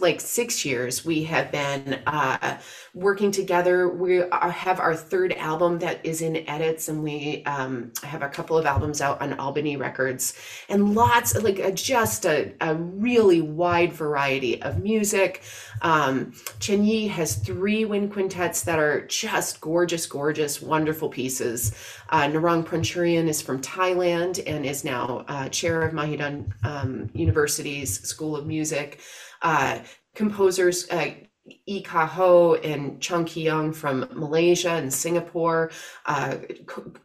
[0.00, 2.58] like six years we have been uh,
[2.94, 3.88] working together.
[3.88, 8.28] We are, have our third album that is in edits and we um, have a
[8.28, 10.34] couple of albums out on albany records
[10.68, 15.42] and lots of like just a, a really wide variety of music.
[15.82, 21.74] Um, chen yi has three wind quintets that are just gorgeous gorgeous wonderful pieces.
[22.08, 28.00] Uh, narong prangcharoen is from thailand and is now uh, chair of mahidol um, university's
[28.08, 29.00] school of music
[29.46, 29.78] Uh,
[30.16, 31.10] composers uh,
[31.48, 35.70] uh, Yii Kah Hoe and Chung Ki from Malaysia and Singapore,
[36.06, 36.36] uh,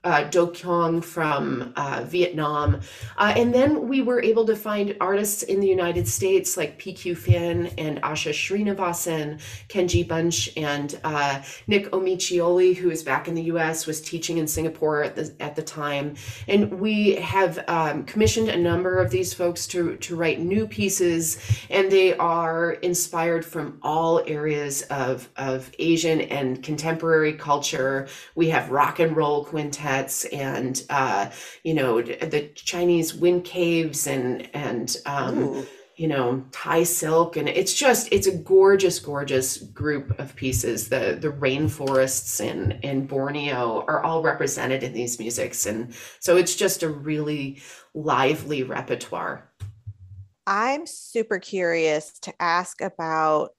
[0.04, 2.80] uh, Do Kyung from uh, Vietnam.
[3.18, 7.18] Uh, and then we were able to find artists in the United States like PQ
[7.18, 13.44] Phan and Asha Srinivasan, Kenji Bunch, and uh, Nick Omiccioli, who is back in the
[13.44, 16.16] US, was teaching in Singapore at the, at the time.
[16.48, 21.40] And we have um, commissioned a number of these folks to, to write new pieces,
[21.70, 28.08] and they are inspired from all areas of, of Asian and contemporary culture.
[28.36, 31.30] We have rock and roll quintets and, uh,
[31.64, 35.66] you know, the Chinese wind caves and, and, um,
[35.98, 37.38] you know, Thai silk.
[37.38, 40.90] And it's just, it's a gorgeous, gorgeous group of pieces.
[40.90, 45.66] The, the rainforests in, in Borneo are all represented in these musics.
[45.68, 47.62] And so it's just a really
[47.94, 49.52] lively repertoire.
[50.48, 53.52] I'm super curious to ask about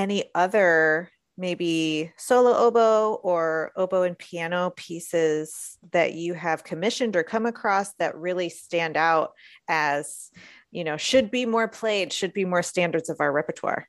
[0.00, 7.22] any other maybe solo oboe or oboe and piano pieces that you have commissioned or
[7.22, 9.32] come across that really stand out
[9.68, 10.30] as
[10.70, 13.86] you know should be more played should be more standards of our repertoire?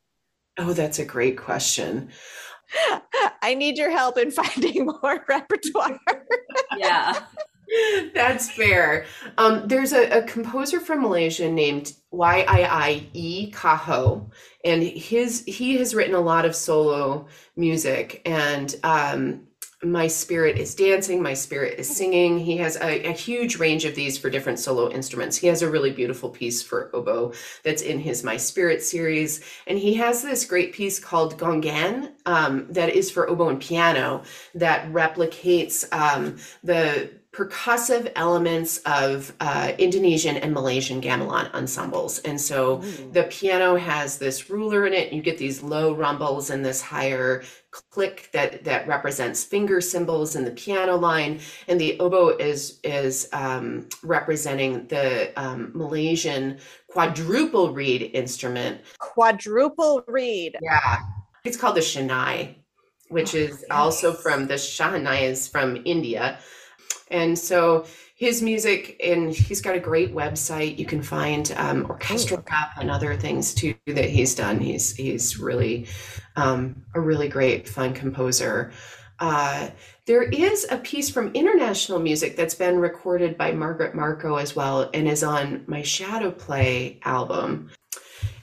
[0.57, 2.09] Oh that's a great question.
[3.41, 5.99] I need your help in finding more repertoire.
[6.78, 7.22] Yeah
[8.13, 9.05] That's fair.
[9.38, 14.30] Um, there's a, a, composer from Malaysia named Yii Kah Hoe,
[14.65, 18.22] and his he has written a lot of solo music.
[18.26, 19.47] And um,
[19.84, 22.38] my spirit is dancing, my spirit is singing.
[22.38, 25.38] He has a, a, huge range of these for different solo instruments.
[25.38, 29.80] He has a really beautiful piece for oboe that's in his My Spirit series, and
[29.80, 34.88] he has this great piece called Gongan um, that is for oboe and piano that
[34.91, 42.19] replicates um, the percussive elements of uh, Indonesian and Malaysian gamelan ensembles.
[42.19, 43.11] And so Ooh.
[43.11, 45.11] the piano has this ruler in it.
[45.11, 47.43] You get these low rumbles and this higher
[47.89, 51.39] click that that represents finger cymbals in the piano line
[51.69, 56.57] and the oboe is is um, representing the um, malaysian
[56.89, 60.97] quadruple reed instrument quadruple reed yeah
[61.45, 62.53] it's called the shanai
[63.07, 66.37] which oh, is also from the shahnai is from india
[67.12, 67.86] and so
[68.16, 70.78] his music, and he's got a great website.
[70.78, 74.59] You can find um, orchestral rap and other things too that he's done.
[74.59, 75.88] He's he's really
[76.36, 78.72] um, a really great, fun composer.
[79.20, 79.70] Uh,
[80.05, 84.89] there is a piece from international music that's been recorded by Margaret Marco as well,
[84.93, 87.72] and is on my Shadow Play album.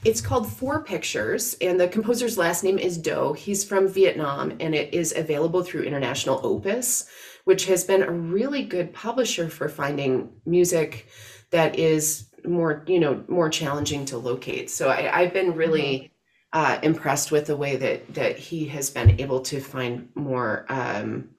[0.05, 3.33] It's called Four Pictures, and the composer's last name is Do.
[3.33, 7.09] He's from Vietnam, and it is available through International Opus
[7.45, 11.07] which has been a really good publisher for finding music
[11.51, 14.69] that is more, you know, more challenging to locate.
[14.69, 16.11] So I, have been really
[16.53, 16.59] mm-hmm.
[16.59, 21.29] uh, impressed with the way that that he has been able to find more um,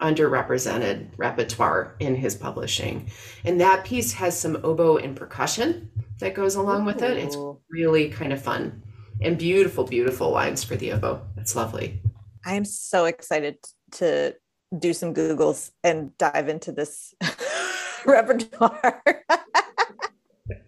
[0.00, 3.10] underrepresented repertoire in his publishing.
[3.44, 5.90] And that piece has some oboe and percussion
[6.20, 6.86] that goes along Ooh.
[6.86, 7.16] with it.
[7.16, 7.36] It's
[7.70, 8.82] really kind of fun
[9.20, 11.22] and beautiful, beautiful lines for the oboe.
[11.36, 12.00] It's lovely.
[12.44, 13.58] I'm so excited
[13.92, 14.34] to
[14.78, 17.14] do some Googles and dive into this
[18.06, 19.02] repertoire.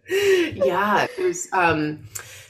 [0.09, 2.01] yeah, there's um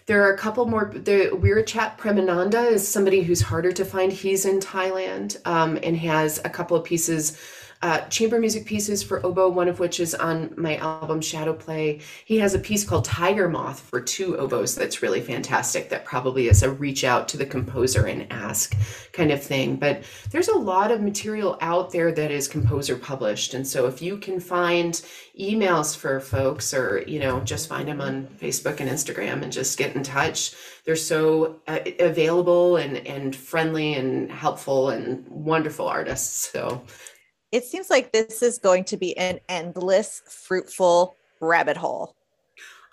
[0.06, 4.12] there are a couple more the Wirachat Premananda is somebody who's harder to find.
[4.12, 7.38] He's in Thailand um, and has a couple of pieces
[7.82, 12.00] uh, chamber music pieces for oboe, one of which is on my album Shadow Play.
[12.24, 15.88] He has a piece called Tiger Moth for two oboes that's really fantastic.
[15.88, 18.76] That probably is a reach out to the composer and ask
[19.12, 19.76] kind of thing.
[19.76, 24.00] But there's a lot of material out there that is composer published, and so if
[24.00, 24.94] you can find
[25.38, 29.76] emails for folks, or you know, just find them on Facebook and Instagram and just
[29.76, 30.54] get in touch
[30.84, 36.82] they're so uh, available and and friendly and helpful and wonderful artists so
[37.52, 42.14] it seems like this is going to be an endless fruitful rabbit hole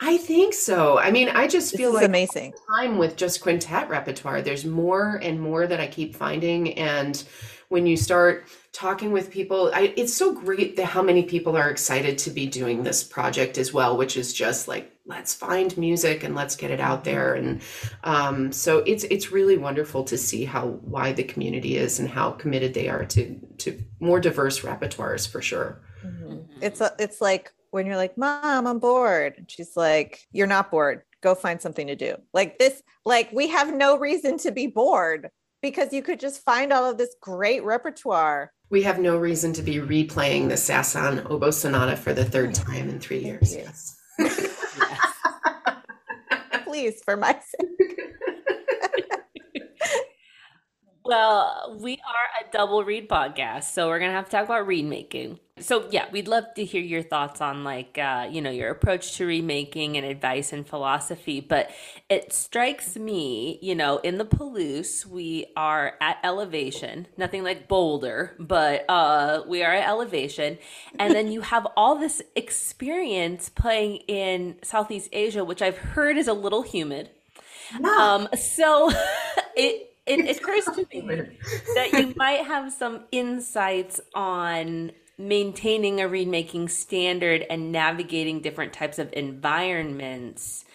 [0.02, 0.98] I think so.
[0.98, 4.42] I mean, I just feel like amazing time with just quintet repertoire.
[4.42, 7.22] There's more and more that I keep finding, and
[7.68, 11.70] when you start talking with people, I, it's so great that how many people are
[11.70, 16.24] excited to be doing this project as well, which is just like let's find music
[16.24, 17.34] and let's get it out there.
[17.34, 17.62] And
[18.04, 22.32] um, so it's it's really wonderful to see how wide the community is and how
[22.32, 25.82] committed they are to to more diverse repertoires for sure.
[26.06, 26.38] Mm-hmm.
[26.62, 29.34] it's a, it's like when you're like mom i'm bored.
[29.38, 31.02] And she's like you're not bored.
[31.22, 32.16] Go find something to do.
[32.34, 35.30] Like this like we have no reason to be bored
[35.62, 38.54] because you could just find all of this great repertoire.
[38.70, 42.88] We have no reason to be replaying the Saint-Saëns oboe sonata for the third time
[42.88, 43.56] in three years.
[43.56, 43.98] yes
[46.70, 48.14] please, for my sake.
[51.10, 54.86] Well, we are a double reed podcast, so we're gonna have to talk about reed
[54.86, 55.40] making.
[55.60, 59.18] So yeah, we'd love to hear your thoughts on like uh, you know your approach
[59.18, 61.40] to remaking and advice and philosophy.
[61.40, 61.72] But
[62.12, 68.36] it strikes me, you know, in the Palouse, we are at elevation, nothing like Boulder,
[68.38, 70.60] but uh, we are at elevation,
[71.00, 76.28] and then you have all this experience playing in Southeast Asia, which I've heard is
[76.28, 77.10] a little humid.
[77.84, 78.92] Um, so
[79.56, 81.22] it it occurs to me
[81.76, 88.74] that you might have some insights on maintaining a reed making standard and navigating different
[88.74, 90.66] types of environments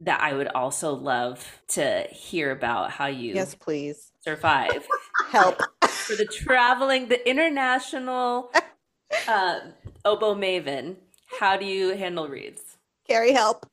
[0.00, 4.12] that I would also love to hear about how you yes please.
[4.20, 4.86] survive.
[5.30, 5.62] Help.
[5.82, 8.50] For the traveling the international
[9.28, 9.60] uh,
[10.04, 10.96] oboe maven
[11.38, 12.76] how do you handle reeds?
[13.08, 13.66] Keri help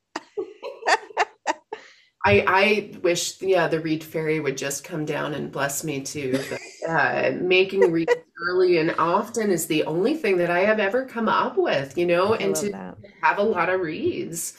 [2.26, 6.38] I, I wish, yeah, the Reed Fairy would just come down and bless me too.
[6.50, 8.14] But, uh, making reeds
[8.48, 12.06] early and often is the only thing that I have ever come up with, you
[12.06, 12.98] know, and to that.
[13.22, 14.54] have a lot of reeds.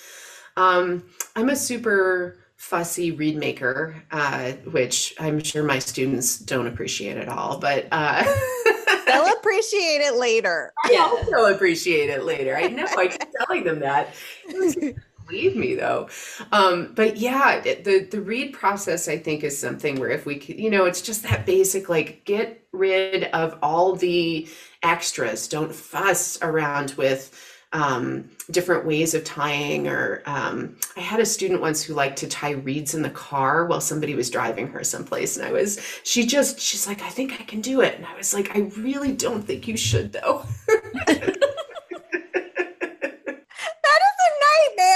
[0.57, 1.05] Um,
[1.37, 7.29] I'm a super fussy reed maker, uh, which I'm sure my students don't appreciate at
[7.29, 8.23] all, but uh,
[9.07, 10.73] they'll appreciate it later.
[10.85, 12.57] I also appreciate it later.
[12.57, 12.87] I know.
[12.97, 14.15] I keep telling them that
[15.31, 16.09] believe me though.
[16.53, 20.59] Um, but yeah the the reed process i think is something where if we could
[20.59, 24.49] you know it's just that basic like get rid of all the
[24.83, 25.49] extras.
[25.49, 27.35] Don't fuss around with
[27.73, 32.27] um, different ways of tying or um, i had a student once who liked to
[32.27, 36.27] tie reeds in the car while somebody was driving her someplace and i was she
[36.27, 37.95] just she's like i think i can do it.
[37.95, 40.45] And i was like i really don't think you should though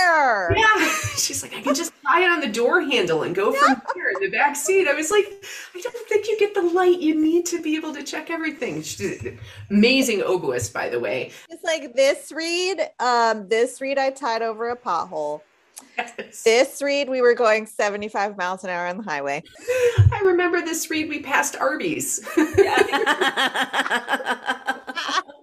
[0.04, 0.54] nightmare.
[0.56, 0.88] Yeah.
[1.16, 4.12] She's like, I can just tie it on the door handle and go from here
[4.14, 4.88] in the back seat.
[4.88, 5.26] I was like,
[5.74, 8.82] I don't think you get the light you need to be able to check everything.
[8.82, 9.26] She's
[9.70, 11.30] amazing oboist, by the way.
[11.50, 15.40] It's like this reed, um, this reed I tied over a pothole.
[15.98, 16.42] Yes.
[16.42, 19.42] This reed, we were going 75 miles an hour on the highway.
[20.12, 22.26] I remember this reed, we passed Arby's.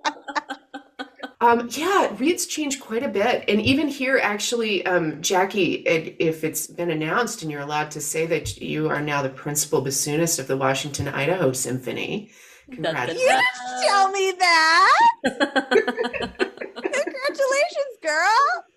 [1.42, 3.44] Um, yeah, reeds change quite a bit.
[3.48, 8.02] And even here, actually, um, Jackie, it, if it's been announced and you're allowed to
[8.02, 12.30] say that you are now the principal bassoonist of the Washington, Idaho Symphony.
[12.72, 13.20] Congratulations.
[13.22, 15.10] You didn't tell me that.
[16.94, 18.68] Congratulations, girl.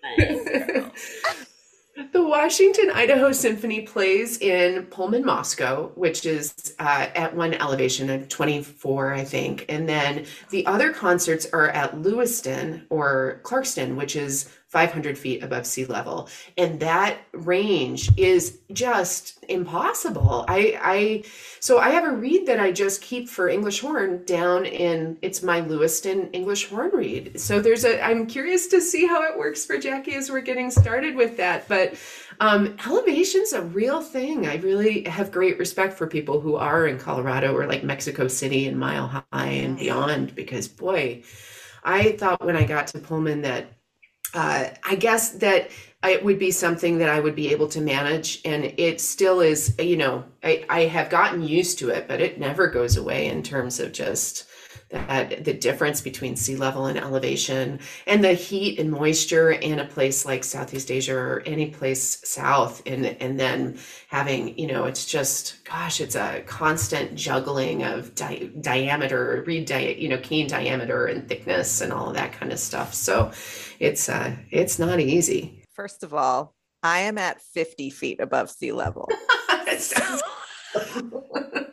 [1.95, 8.27] The Washington Idaho Symphony plays in Pullman, Moscow, which is uh, at one elevation of
[8.27, 9.65] 24, I think.
[9.69, 15.65] And then the other concerts are at Lewiston or Clarkston, which is 500 feet above
[15.65, 16.27] sea level.
[16.57, 20.43] And that range is just impossible.
[20.49, 21.23] I i
[21.59, 25.41] so i have a reed that i just keep for english horn down in it's
[25.43, 29.65] my lewiston english horn reed so there's a i'm curious to see how it works
[29.65, 31.67] for jackie as we're getting started with that.
[31.67, 31.95] But
[32.41, 34.45] um, elevation's a real thing.
[34.45, 38.67] I really have great respect for people who are in colorado or like mexico city
[38.67, 41.23] and mile high and beyond because boy
[41.83, 43.67] i thought when i got to pullman that
[44.35, 45.71] uh, I guess that
[46.03, 48.41] it would be something that I would be able to manage.
[48.45, 52.39] And it still is, you know, I, I have gotten used to it, but it
[52.39, 54.45] never goes away in terms of just
[54.89, 59.85] that the difference between sea level and elevation and the heat and moisture in a
[59.85, 62.83] place like Southeast Asia or any place south.
[62.85, 68.51] And and then having you know it's just gosh it's a constant juggling of di-
[68.61, 72.59] diameter reed di- you know keene diameter and thickness and all of that kind of
[72.59, 72.93] stuff.
[72.93, 73.31] So
[73.79, 75.63] it's uh it's not easy.
[75.73, 79.09] First of all I am at 50 feet above sea level.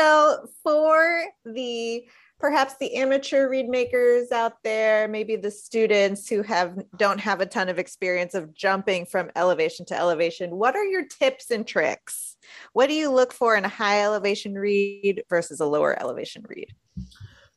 [0.00, 2.04] so for the
[2.38, 7.46] perhaps the amateur reed makers out there maybe the students who have don't have a
[7.46, 12.36] ton of experience of jumping from elevation to elevation what are your tips and tricks?
[12.72, 16.74] What do you look for in a high elevation reed versus a lower elevation reed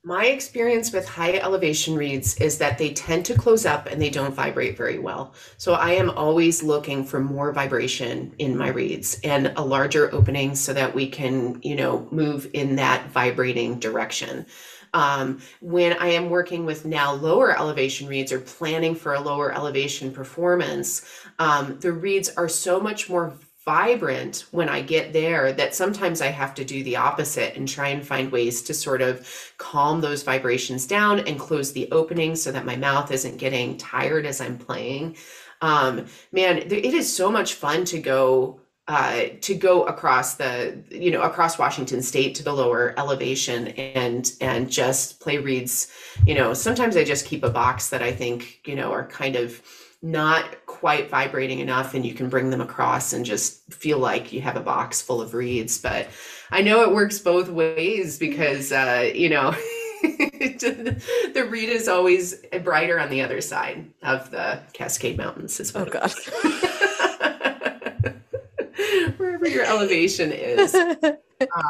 [0.05, 4.09] my experience with high elevation reeds is that they tend to close up and they
[4.09, 5.33] don't vibrate very well.
[5.57, 10.55] So I am always looking for more vibration in my reeds and a larger opening
[10.55, 14.45] so that we can, you know, move in that vibrating direction.
[14.93, 19.53] Um, when I am working with now lower elevation reeds or planning for a lower
[19.53, 21.05] elevation performance,
[21.39, 23.33] um, the reeds are so much more
[23.65, 27.89] vibrant when I get there that sometimes I have to do the opposite and try
[27.89, 32.51] and find ways to sort of calm those vibrations down and close the opening so
[32.51, 35.15] that my mouth isn't getting tired as I'm playing.
[35.61, 41.09] Um, man, it is so much fun to go uh, to go across the you
[41.09, 45.89] know across Washington State to the lower elevation and and just play reeds.
[46.25, 49.37] You know, sometimes I just keep a box that I think you know are kind
[49.37, 49.61] of
[50.03, 54.41] not quite vibrating enough and you can bring them across and just feel like you
[54.41, 55.79] have a box full of reeds.
[55.79, 56.07] But
[56.51, 59.51] i know it works both ways because uh, you know
[60.03, 65.87] the reed is always brighter on the other side of the cascade mountains as well.
[65.87, 66.13] oh god.
[69.17, 70.75] wherever your elevation is.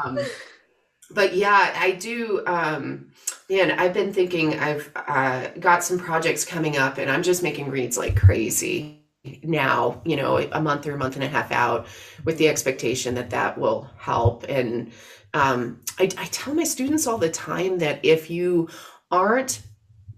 [0.05, 0.19] Um,
[1.11, 3.11] but yeah i do um,
[3.49, 7.69] Man, I've been thinking I've uh, got some projects coming up and I'm just making
[7.69, 9.03] reeds like crazy
[9.43, 11.87] now, you know, a month or a month and a half out
[12.25, 14.45] with the expectation that that will help.
[14.49, 14.91] And
[15.33, 18.69] um, I, I tell my students all the time that if you
[19.11, 19.61] aren't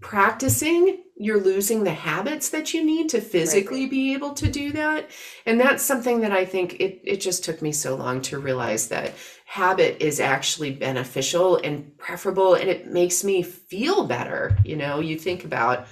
[0.00, 3.90] practicing, you're losing the habits that you need to physically right.
[3.90, 5.10] be able to do that.
[5.46, 8.88] And that's something that I think it, it just took me so long to realize
[8.88, 9.14] that
[9.46, 14.58] habit is actually beneficial and preferable and it makes me feel better.
[14.62, 15.86] You know, you think about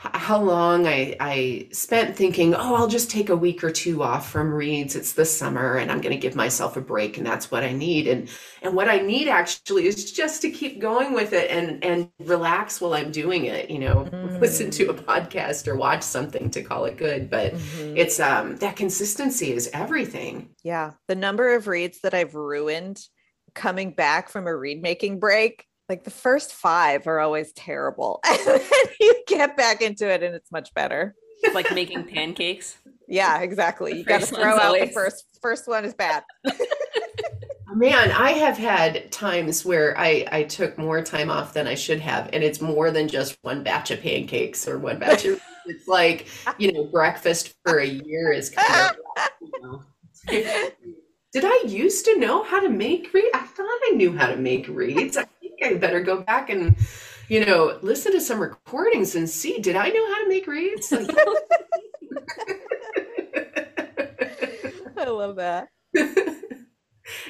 [0.00, 4.30] how long I, I spent thinking, oh, I'll just take a week or two off
[4.30, 4.94] from reeds.
[4.94, 7.72] It's the summer and I'm going to give myself a break and that's what I
[7.72, 8.06] need.
[8.06, 8.28] And,
[8.62, 12.80] and what I need actually is just to keep going with it and, and relax
[12.80, 14.40] while I'm doing it, you know, mm.
[14.40, 17.28] listen to a podcast or watch something to call it good.
[17.28, 17.96] But mm-hmm.
[17.96, 20.50] it's, um, that consistency is everything.
[20.62, 20.92] Yeah.
[21.08, 23.00] The number of reads that I've ruined
[23.52, 28.20] coming back from a reed making break like the first five are always terrible.
[28.28, 28.60] And then
[29.00, 31.14] you get back into it and it's much better.
[31.54, 32.76] Like making pancakes.
[33.08, 33.96] Yeah exactly.
[33.96, 34.88] You got to throw out always...
[34.88, 36.24] the first first one is bad.
[37.74, 42.00] Man i have had times where i i took more time off than i should
[42.00, 45.86] have and it's more than just one batch of pancakes or one batch of it's
[45.86, 46.26] like
[46.58, 49.84] you know breakfast for a year is kind of you know,
[51.32, 54.36] did i used to know how to make reeds i thought i knew how to
[54.36, 55.16] make reeds.
[55.16, 55.26] I
[55.62, 56.76] I better go back and,
[57.28, 60.92] you know, listen to some recordings and see, did I know how to make reeds?
[60.92, 61.08] Like,
[64.96, 65.68] I love that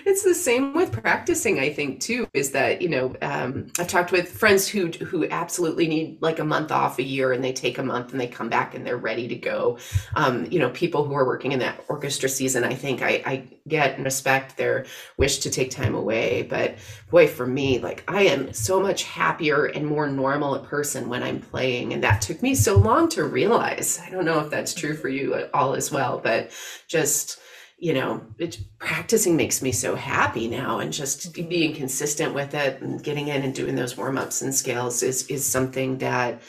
[0.05, 4.13] it's the same with practicing i think too is that you know um, i've talked
[4.13, 7.79] with friends who who absolutely need like a month off a year and they take
[7.79, 9.79] a month and they come back and they're ready to go.
[10.15, 13.49] Um, you know people who are working in that orchestra season i think I, I
[13.67, 16.43] get and respect their wish to take time away.
[16.43, 16.77] But
[17.11, 21.23] boy for me like i am so much happier and more normal a person when
[21.23, 24.01] i'm playing and that took me so long to realize.
[24.05, 26.51] I don't know if that's true for you at all as well but
[26.87, 27.39] just
[27.79, 31.49] you know, it, practicing makes me so happy now, and just mm-hmm.
[31.49, 35.27] being consistent with it and getting in and doing those warm ups and scales is
[35.29, 36.43] is something that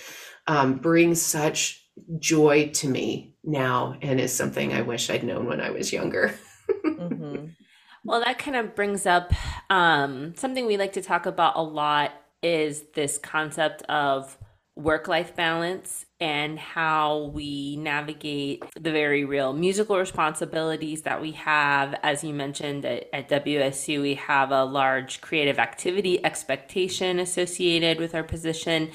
[0.47, 1.85] um, brings such
[2.17, 6.33] joy to me now, and is something I wish I'd known when I was younger.
[6.85, 7.45] mm-hmm.
[8.05, 9.33] Well, that kind of brings up
[9.69, 14.37] um, something we like to talk about a lot is this concept of
[14.75, 21.95] work life balance and how we navigate the very real musical responsibilities that we have.
[22.03, 28.13] As you mentioned at, at, WSU, we have a large creative activity expectation associated with
[28.13, 28.91] our position.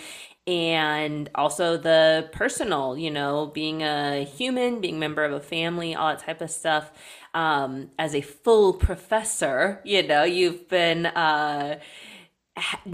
[0.46, 5.94] And also the personal, you know, being a human, being a member of a family,
[5.94, 6.92] all that type of stuff.
[7.34, 11.80] um, as a full professor, you know, you've been uh,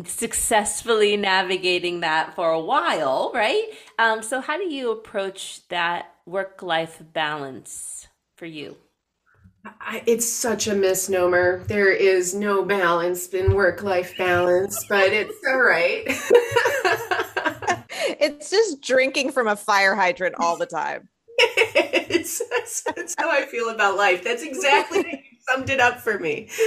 [0.04, 3.64] successfully navigating that for a while, right?
[3.98, 8.76] Um, so, how do you approach that work life balance for you?
[9.64, 11.62] I, it's such a misnomer.
[11.66, 16.04] There is no balance in work life balance, but it's all right.
[18.18, 21.10] it's just drinking from a fire hydrant all the time.
[21.38, 24.24] it's, that's, that's, how I feel about life.
[24.24, 26.48] That's exactly what you summed it up for me.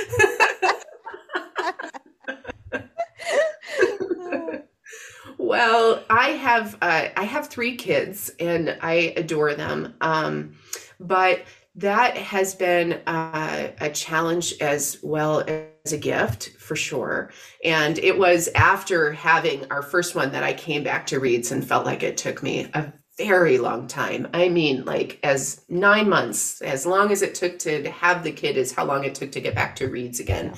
[5.37, 9.93] well, I have uh, I have three kids and I adore them.
[10.01, 10.55] Um,
[10.99, 11.43] but
[11.75, 17.31] that has been uh, a challenge as well as a gift for sure.
[17.63, 21.65] And it was after having our first one that I came back to Reeds and
[21.65, 24.27] felt like it took me a very long time.
[24.33, 28.55] I mean, like as nine months, as long as it took to have the kid,
[28.55, 30.53] is how long it took to get back to Reeds again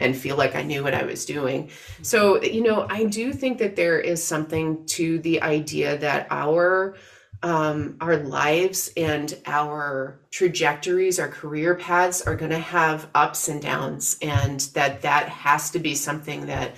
[0.00, 1.70] and feel like I knew what I was doing.
[2.02, 6.96] So, you know, I do think that there is something to the idea that our
[7.40, 13.62] um, our lives and our trajectories, our career paths are going to have ups and
[13.62, 16.74] downs, and that that has to be something that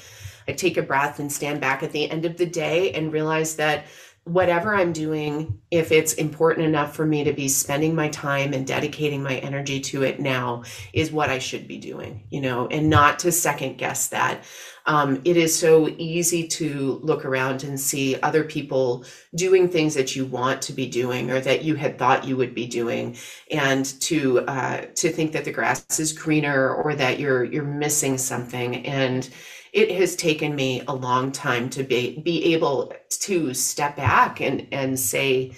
[0.46, 3.56] I take a breath and stand back at the end of the day and realize
[3.56, 3.86] that
[4.24, 8.66] whatever I'm doing, if it's important enough for me to be spending my time and
[8.66, 10.62] dedicating my energy to it now,
[10.92, 14.44] is what I should be doing, you know, and not to second guess that.
[14.86, 19.04] Um, it is so easy to look around and see other people
[19.34, 22.54] doing things that you want to be doing or that you had thought you would
[22.54, 23.16] be doing,
[23.50, 28.18] and to uh, to think that the grass is greener or that you're you're missing
[28.18, 29.30] something and
[29.72, 34.66] it has taken me a long time to be be able to step back and
[34.72, 35.52] and say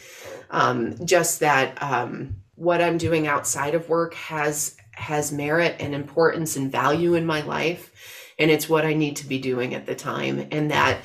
[0.50, 6.56] um, just that um, what I'm doing outside of work has has merit and importance
[6.56, 9.94] and value in my life, and it's what I need to be doing at the
[9.94, 10.98] time, and that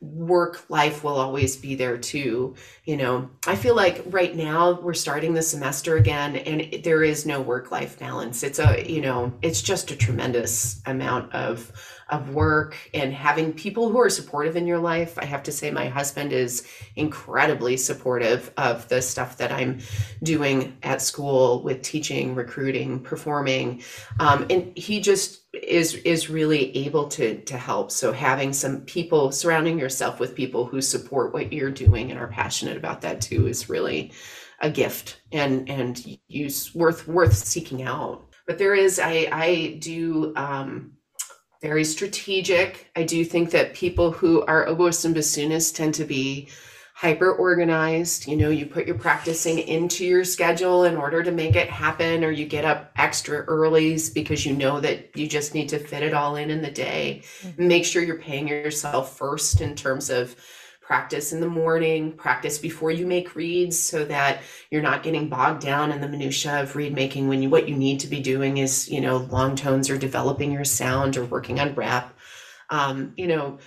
[0.00, 2.54] work life will always be there too
[2.84, 3.30] you know?
[3.46, 7.70] I feel like right now we're starting the semester again and there is no work
[7.70, 8.42] life balance.
[8.42, 11.72] It's a you know it's just a tremendous amount of
[12.08, 15.18] of work and having people who are supportive in your life.
[15.18, 19.78] I have to say, my husband is incredibly supportive of the stuff that I'm
[20.22, 23.82] doing at school with teaching, recruiting, performing,
[24.20, 27.90] um, and he just is is really able to to help.
[27.90, 32.28] So having some people surrounding yourself with people who support what you're doing and are
[32.28, 34.12] passionate about that too is really
[34.60, 40.32] a gift and and use worth worth seeking out but there is i i do
[40.36, 40.92] um
[41.64, 42.90] very strategic.
[42.94, 46.48] I do think that people who are oboists and bassoonists tend to be
[46.92, 48.28] hyper organized.
[48.28, 52.22] You know, you put your practicing into your schedule in order to make it happen,
[52.22, 56.02] or you get up extra early because you know that you just need to fit
[56.02, 57.22] it all in in the day.
[57.40, 57.66] Mm-hmm.
[57.66, 60.36] Make sure you're paying yourself first in terms of
[60.84, 65.62] practice in the morning, practice before you make reeds so that you're not getting bogged
[65.62, 68.58] down in the minutia of reed making when you what you need to be doing
[68.58, 72.14] is, you know, long tones or developing your sound or working on rep.
[72.70, 73.58] Um, you know,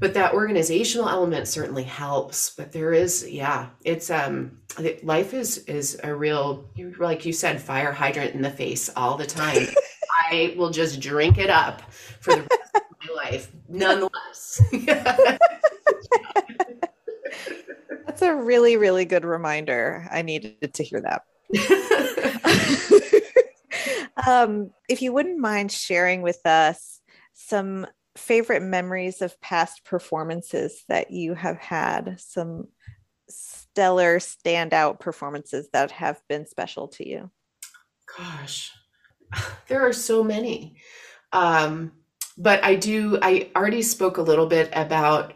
[0.00, 4.58] but that organizational element certainly helps but there is yeah it's um
[5.02, 9.26] life is is a real like you said fire hydrant in the face all the
[9.26, 9.66] time
[10.30, 11.82] i will just drink it up
[12.20, 14.62] for the rest of my life nonetheless
[18.18, 20.08] That's a really, really good reminder.
[20.10, 21.22] I needed to hear that.
[24.26, 27.00] um, if you wouldn't mind sharing with us
[27.34, 32.66] some favorite memories of past performances that you have had, some
[33.28, 37.30] stellar standout performances that have been special to you.
[38.18, 38.72] Gosh,
[39.68, 40.78] there are so many.
[41.32, 41.92] Um,
[42.36, 45.34] but I do, I already spoke a little bit about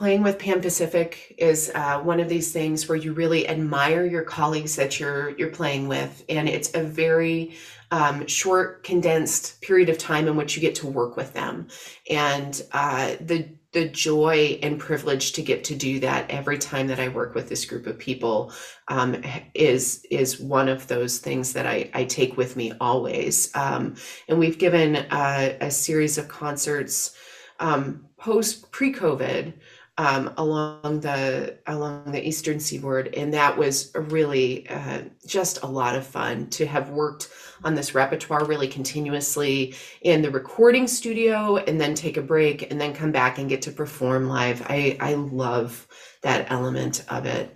[0.00, 4.22] playing with Pan Pacific is uh, one of these things where you really admire your
[4.22, 7.54] colleagues that you're you're playing with, and it's a very
[7.90, 11.68] um, short, condensed period of time in which you get to work with them,
[12.08, 16.98] and uh, the the joy and privilege to get to do that every time that
[16.98, 18.54] I work with this group of people
[18.88, 19.22] um,
[19.52, 23.54] is is one of those things that I, I take with me always.
[23.54, 23.96] Um,
[24.28, 27.14] and we've given uh, a series of concerts
[27.58, 29.52] um, post pre COVID
[30.00, 35.94] um, along the along the eastern seaboard, and that was really uh, just a lot
[35.94, 37.28] of fun to have worked
[37.64, 42.80] on this repertoire really continuously in the recording studio, and then take a break, and
[42.80, 44.64] then come back and get to perform live.
[44.70, 45.86] I I love
[46.22, 47.54] that element of it.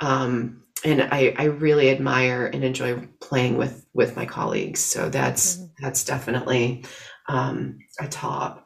[0.00, 4.78] Um, and I, I really admire and enjoy playing with with my colleagues.
[4.78, 5.84] So that's mm-hmm.
[5.84, 6.84] that's definitely
[7.28, 8.59] um, a top.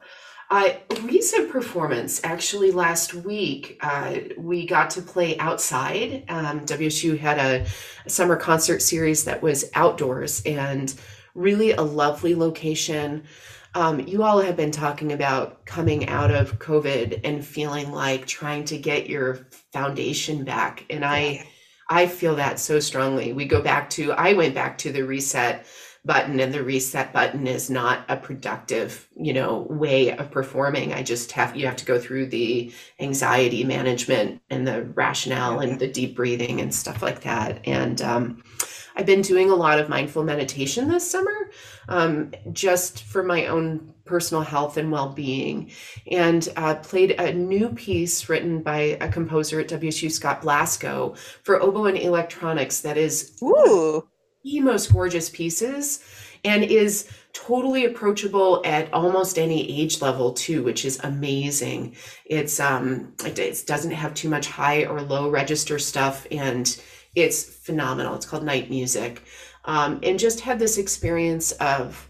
[0.51, 0.73] Uh,
[1.03, 6.23] recent performance, actually, last week, uh, we got to play outside.
[6.29, 7.65] Um, WSU had a,
[8.05, 10.93] a, summer concert series that was outdoors and
[11.33, 13.23] really a lovely location.
[13.73, 18.65] Um, you all have been talking about coming out of COVID and feeling like trying
[18.65, 20.85] to get your foundation back.
[20.91, 21.47] And I,
[21.89, 23.33] I feel that so strongly.
[23.33, 25.65] We go back to, I went back to the reset
[26.05, 30.93] button and the reset button is not a productive you know way of performing.
[30.93, 35.79] I just have you have to go through the anxiety management and the rationale and
[35.79, 37.61] the deep breathing and stuff like that.
[37.67, 38.43] And um,
[38.97, 41.51] i've been doing a lot of mindful meditation this summer
[41.89, 45.71] um, just for my own personal health and well-being.
[46.09, 51.61] And uh, played a new piece written by a composer at wsu scott blasco for
[51.61, 54.07] oboe and electronics that is Ooh
[54.45, 56.03] the most gorgeous pieces
[56.45, 61.95] and is totally approachable at almost any age level too which is amazing.
[62.25, 66.79] It's um it, it, doesn't have too much high or low register stuff and
[67.15, 68.15] it's phenomenal.
[68.15, 69.23] It's called night music.
[69.65, 72.07] Um, and just had this experience of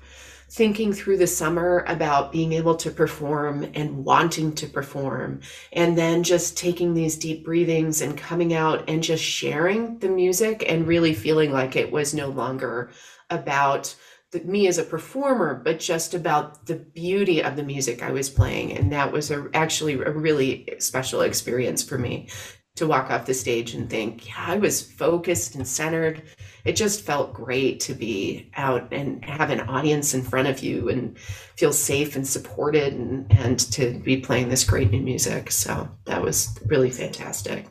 [0.55, 5.41] thinking through the summer about being able to perform and wanting to perform
[5.73, 10.63] and then just taking these deep breathings and coming out and just sharing the music
[10.65, 12.89] and really feeling like it was no longer
[13.29, 13.93] about
[14.31, 18.29] the, me as a performer but just about the beauty of the music i was
[18.29, 18.71] playing.
[18.71, 22.29] And that was a, actually a really special experience for me
[22.75, 26.21] to walk off the stage and think yeah i was focused and centered
[26.65, 30.89] it just felt great to be out and have an audience in front of you
[30.89, 35.51] and feel safe and supported and, and to be playing this great new music.
[35.51, 37.67] So that was really fantastic.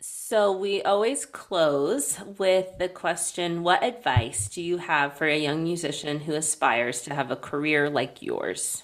[0.00, 5.62] So, we always close with the question What advice do you have for a young
[5.62, 8.82] musician who aspires to have a career like yours?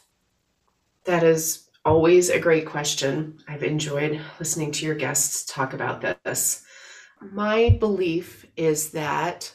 [1.04, 3.38] That is always a great question.
[3.48, 6.64] I've enjoyed listening to your guests talk about this.
[7.20, 9.54] My belief is that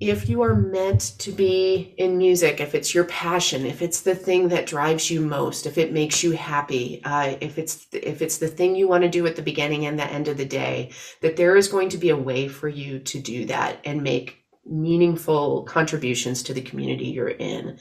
[0.00, 4.14] if you are meant to be in music, if it's your passion, if it's the
[4.14, 8.38] thing that drives you most, if it makes you happy, uh, if it's if it's
[8.38, 10.90] the thing you want to do at the beginning and the end of the day,
[11.20, 14.44] that there is going to be a way for you to do that and make
[14.66, 17.78] meaningful contributions to the community you're in.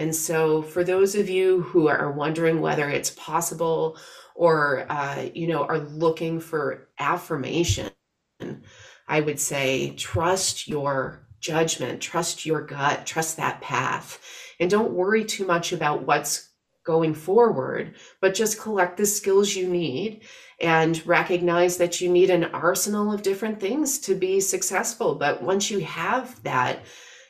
[0.00, 3.98] And so, for those of you who are wondering whether it's possible
[4.34, 7.90] or uh, you know are looking for affirmation
[9.10, 14.20] I would say trust your judgment, trust your gut, trust that path.
[14.60, 16.50] And don't worry too much about what's
[16.84, 20.22] going forward, but just collect the skills you need
[20.60, 25.16] and recognize that you need an arsenal of different things to be successful.
[25.16, 26.80] But once you have that,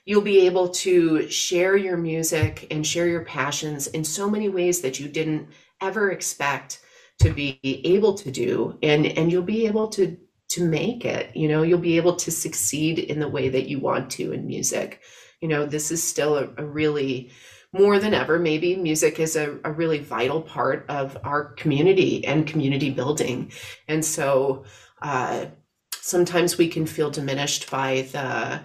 [0.05, 4.81] you'll be able to share your music and share your passions in so many ways
[4.81, 5.49] that you didn't
[5.81, 6.81] ever expect
[7.21, 8.79] to be able to do.
[8.83, 10.17] And and you'll be able to
[10.51, 11.63] to make it you know?
[11.63, 15.01] You'll be able to succeed in the way that you want to in music.
[15.41, 17.31] You know this is still a, a really
[17.73, 22.47] more than ever maybe music is a, a really vital part of our community and
[22.47, 23.53] community building.
[23.87, 24.65] And so
[25.03, 25.47] uh,
[26.01, 28.61] sometimes we can feel diminished by the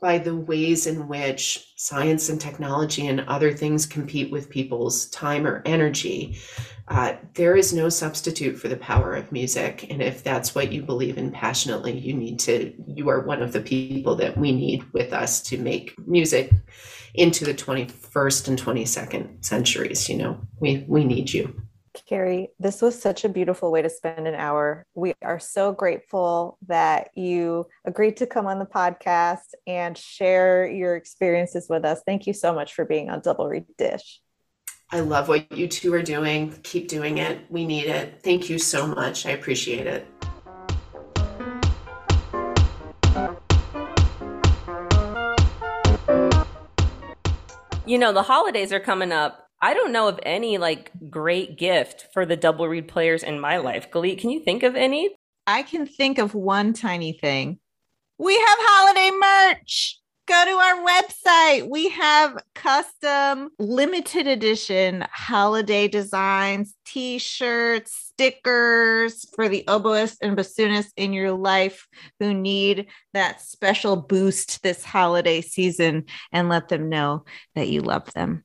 [0.00, 5.46] by the ways in which science and technology and other things compete with people's time
[5.46, 6.38] or energy.
[6.88, 9.86] Uh, there is no substitute for the power of music.
[9.90, 13.52] And if that's what you believe in passionately, you need to, you are one of
[13.52, 16.52] the people that we need with us to make music
[17.14, 20.08] into the 21st and 22nd centuries.
[20.08, 21.62] You know, we, we need you.
[22.06, 24.84] Keri, this was such a beautiful way to spend an hour.
[24.94, 30.96] We are so grateful that you agreed to come on the podcast and share your
[30.96, 32.02] experiences with us.
[32.06, 34.20] Thank you so much for being on Double Reed Dish.
[34.92, 36.52] I love what you two are doing.
[36.62, 37.46] Keep doing it.
[37.48, 38.20] We need it.
[38.22, 39.24] Thank you so much.
[39.26, 40.06] I appreciate it.
[47.86, 52.08] You know, the holidays are coming up I don't know of any like great gift
[52.12, 53.90] for the double reed players in my life.
[53.90, 55.10] Galit, can you think of any?
[55.46, 57.58] I can think of one tiny thing.
[58.18, 59.98] We have holiday merch.
[60.26, 61.68] Go to our website.
[61.68, 70.92] We have custom limited edition holiday designs, t shirts, stickers for the oboists and bassoonists
[70.96, 71.88] in your life
[72.20, 78.12] who need that special boost this holiday season and let them know that you love
[78.12, 78.44] them.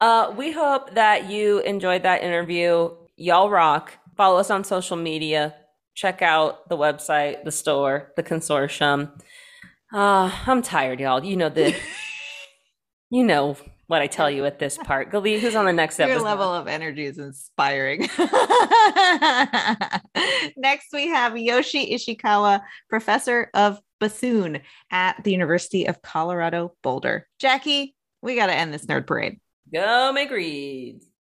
[0.00, 2.90] Uh, we hope that you enjoyed that interview.
[3.16, 3.92] Y'all rock.
[4.16, 5.54] Follow us on social media.
[5.94, 9.10] check out the website, the store, the consortium.
[9.92, 11.24] Uh, I'm tired, y'all.
[11.24, 11.74] You know the
[13.10, 15.10] you know what I tell you at this part.
[15.12, 16.24] Galee, who's on the next Your episode?
[16.24, 18.00] level of energy is inspiring.
[20.56, 27.26] Next, we have Yoshi Ishikawa, professor of bassoon at the University of Colorado Boulder.
[27.38, 29.38] Jackie, we got to end this nerd parade.
[29.72, 31.06] Go make reeds.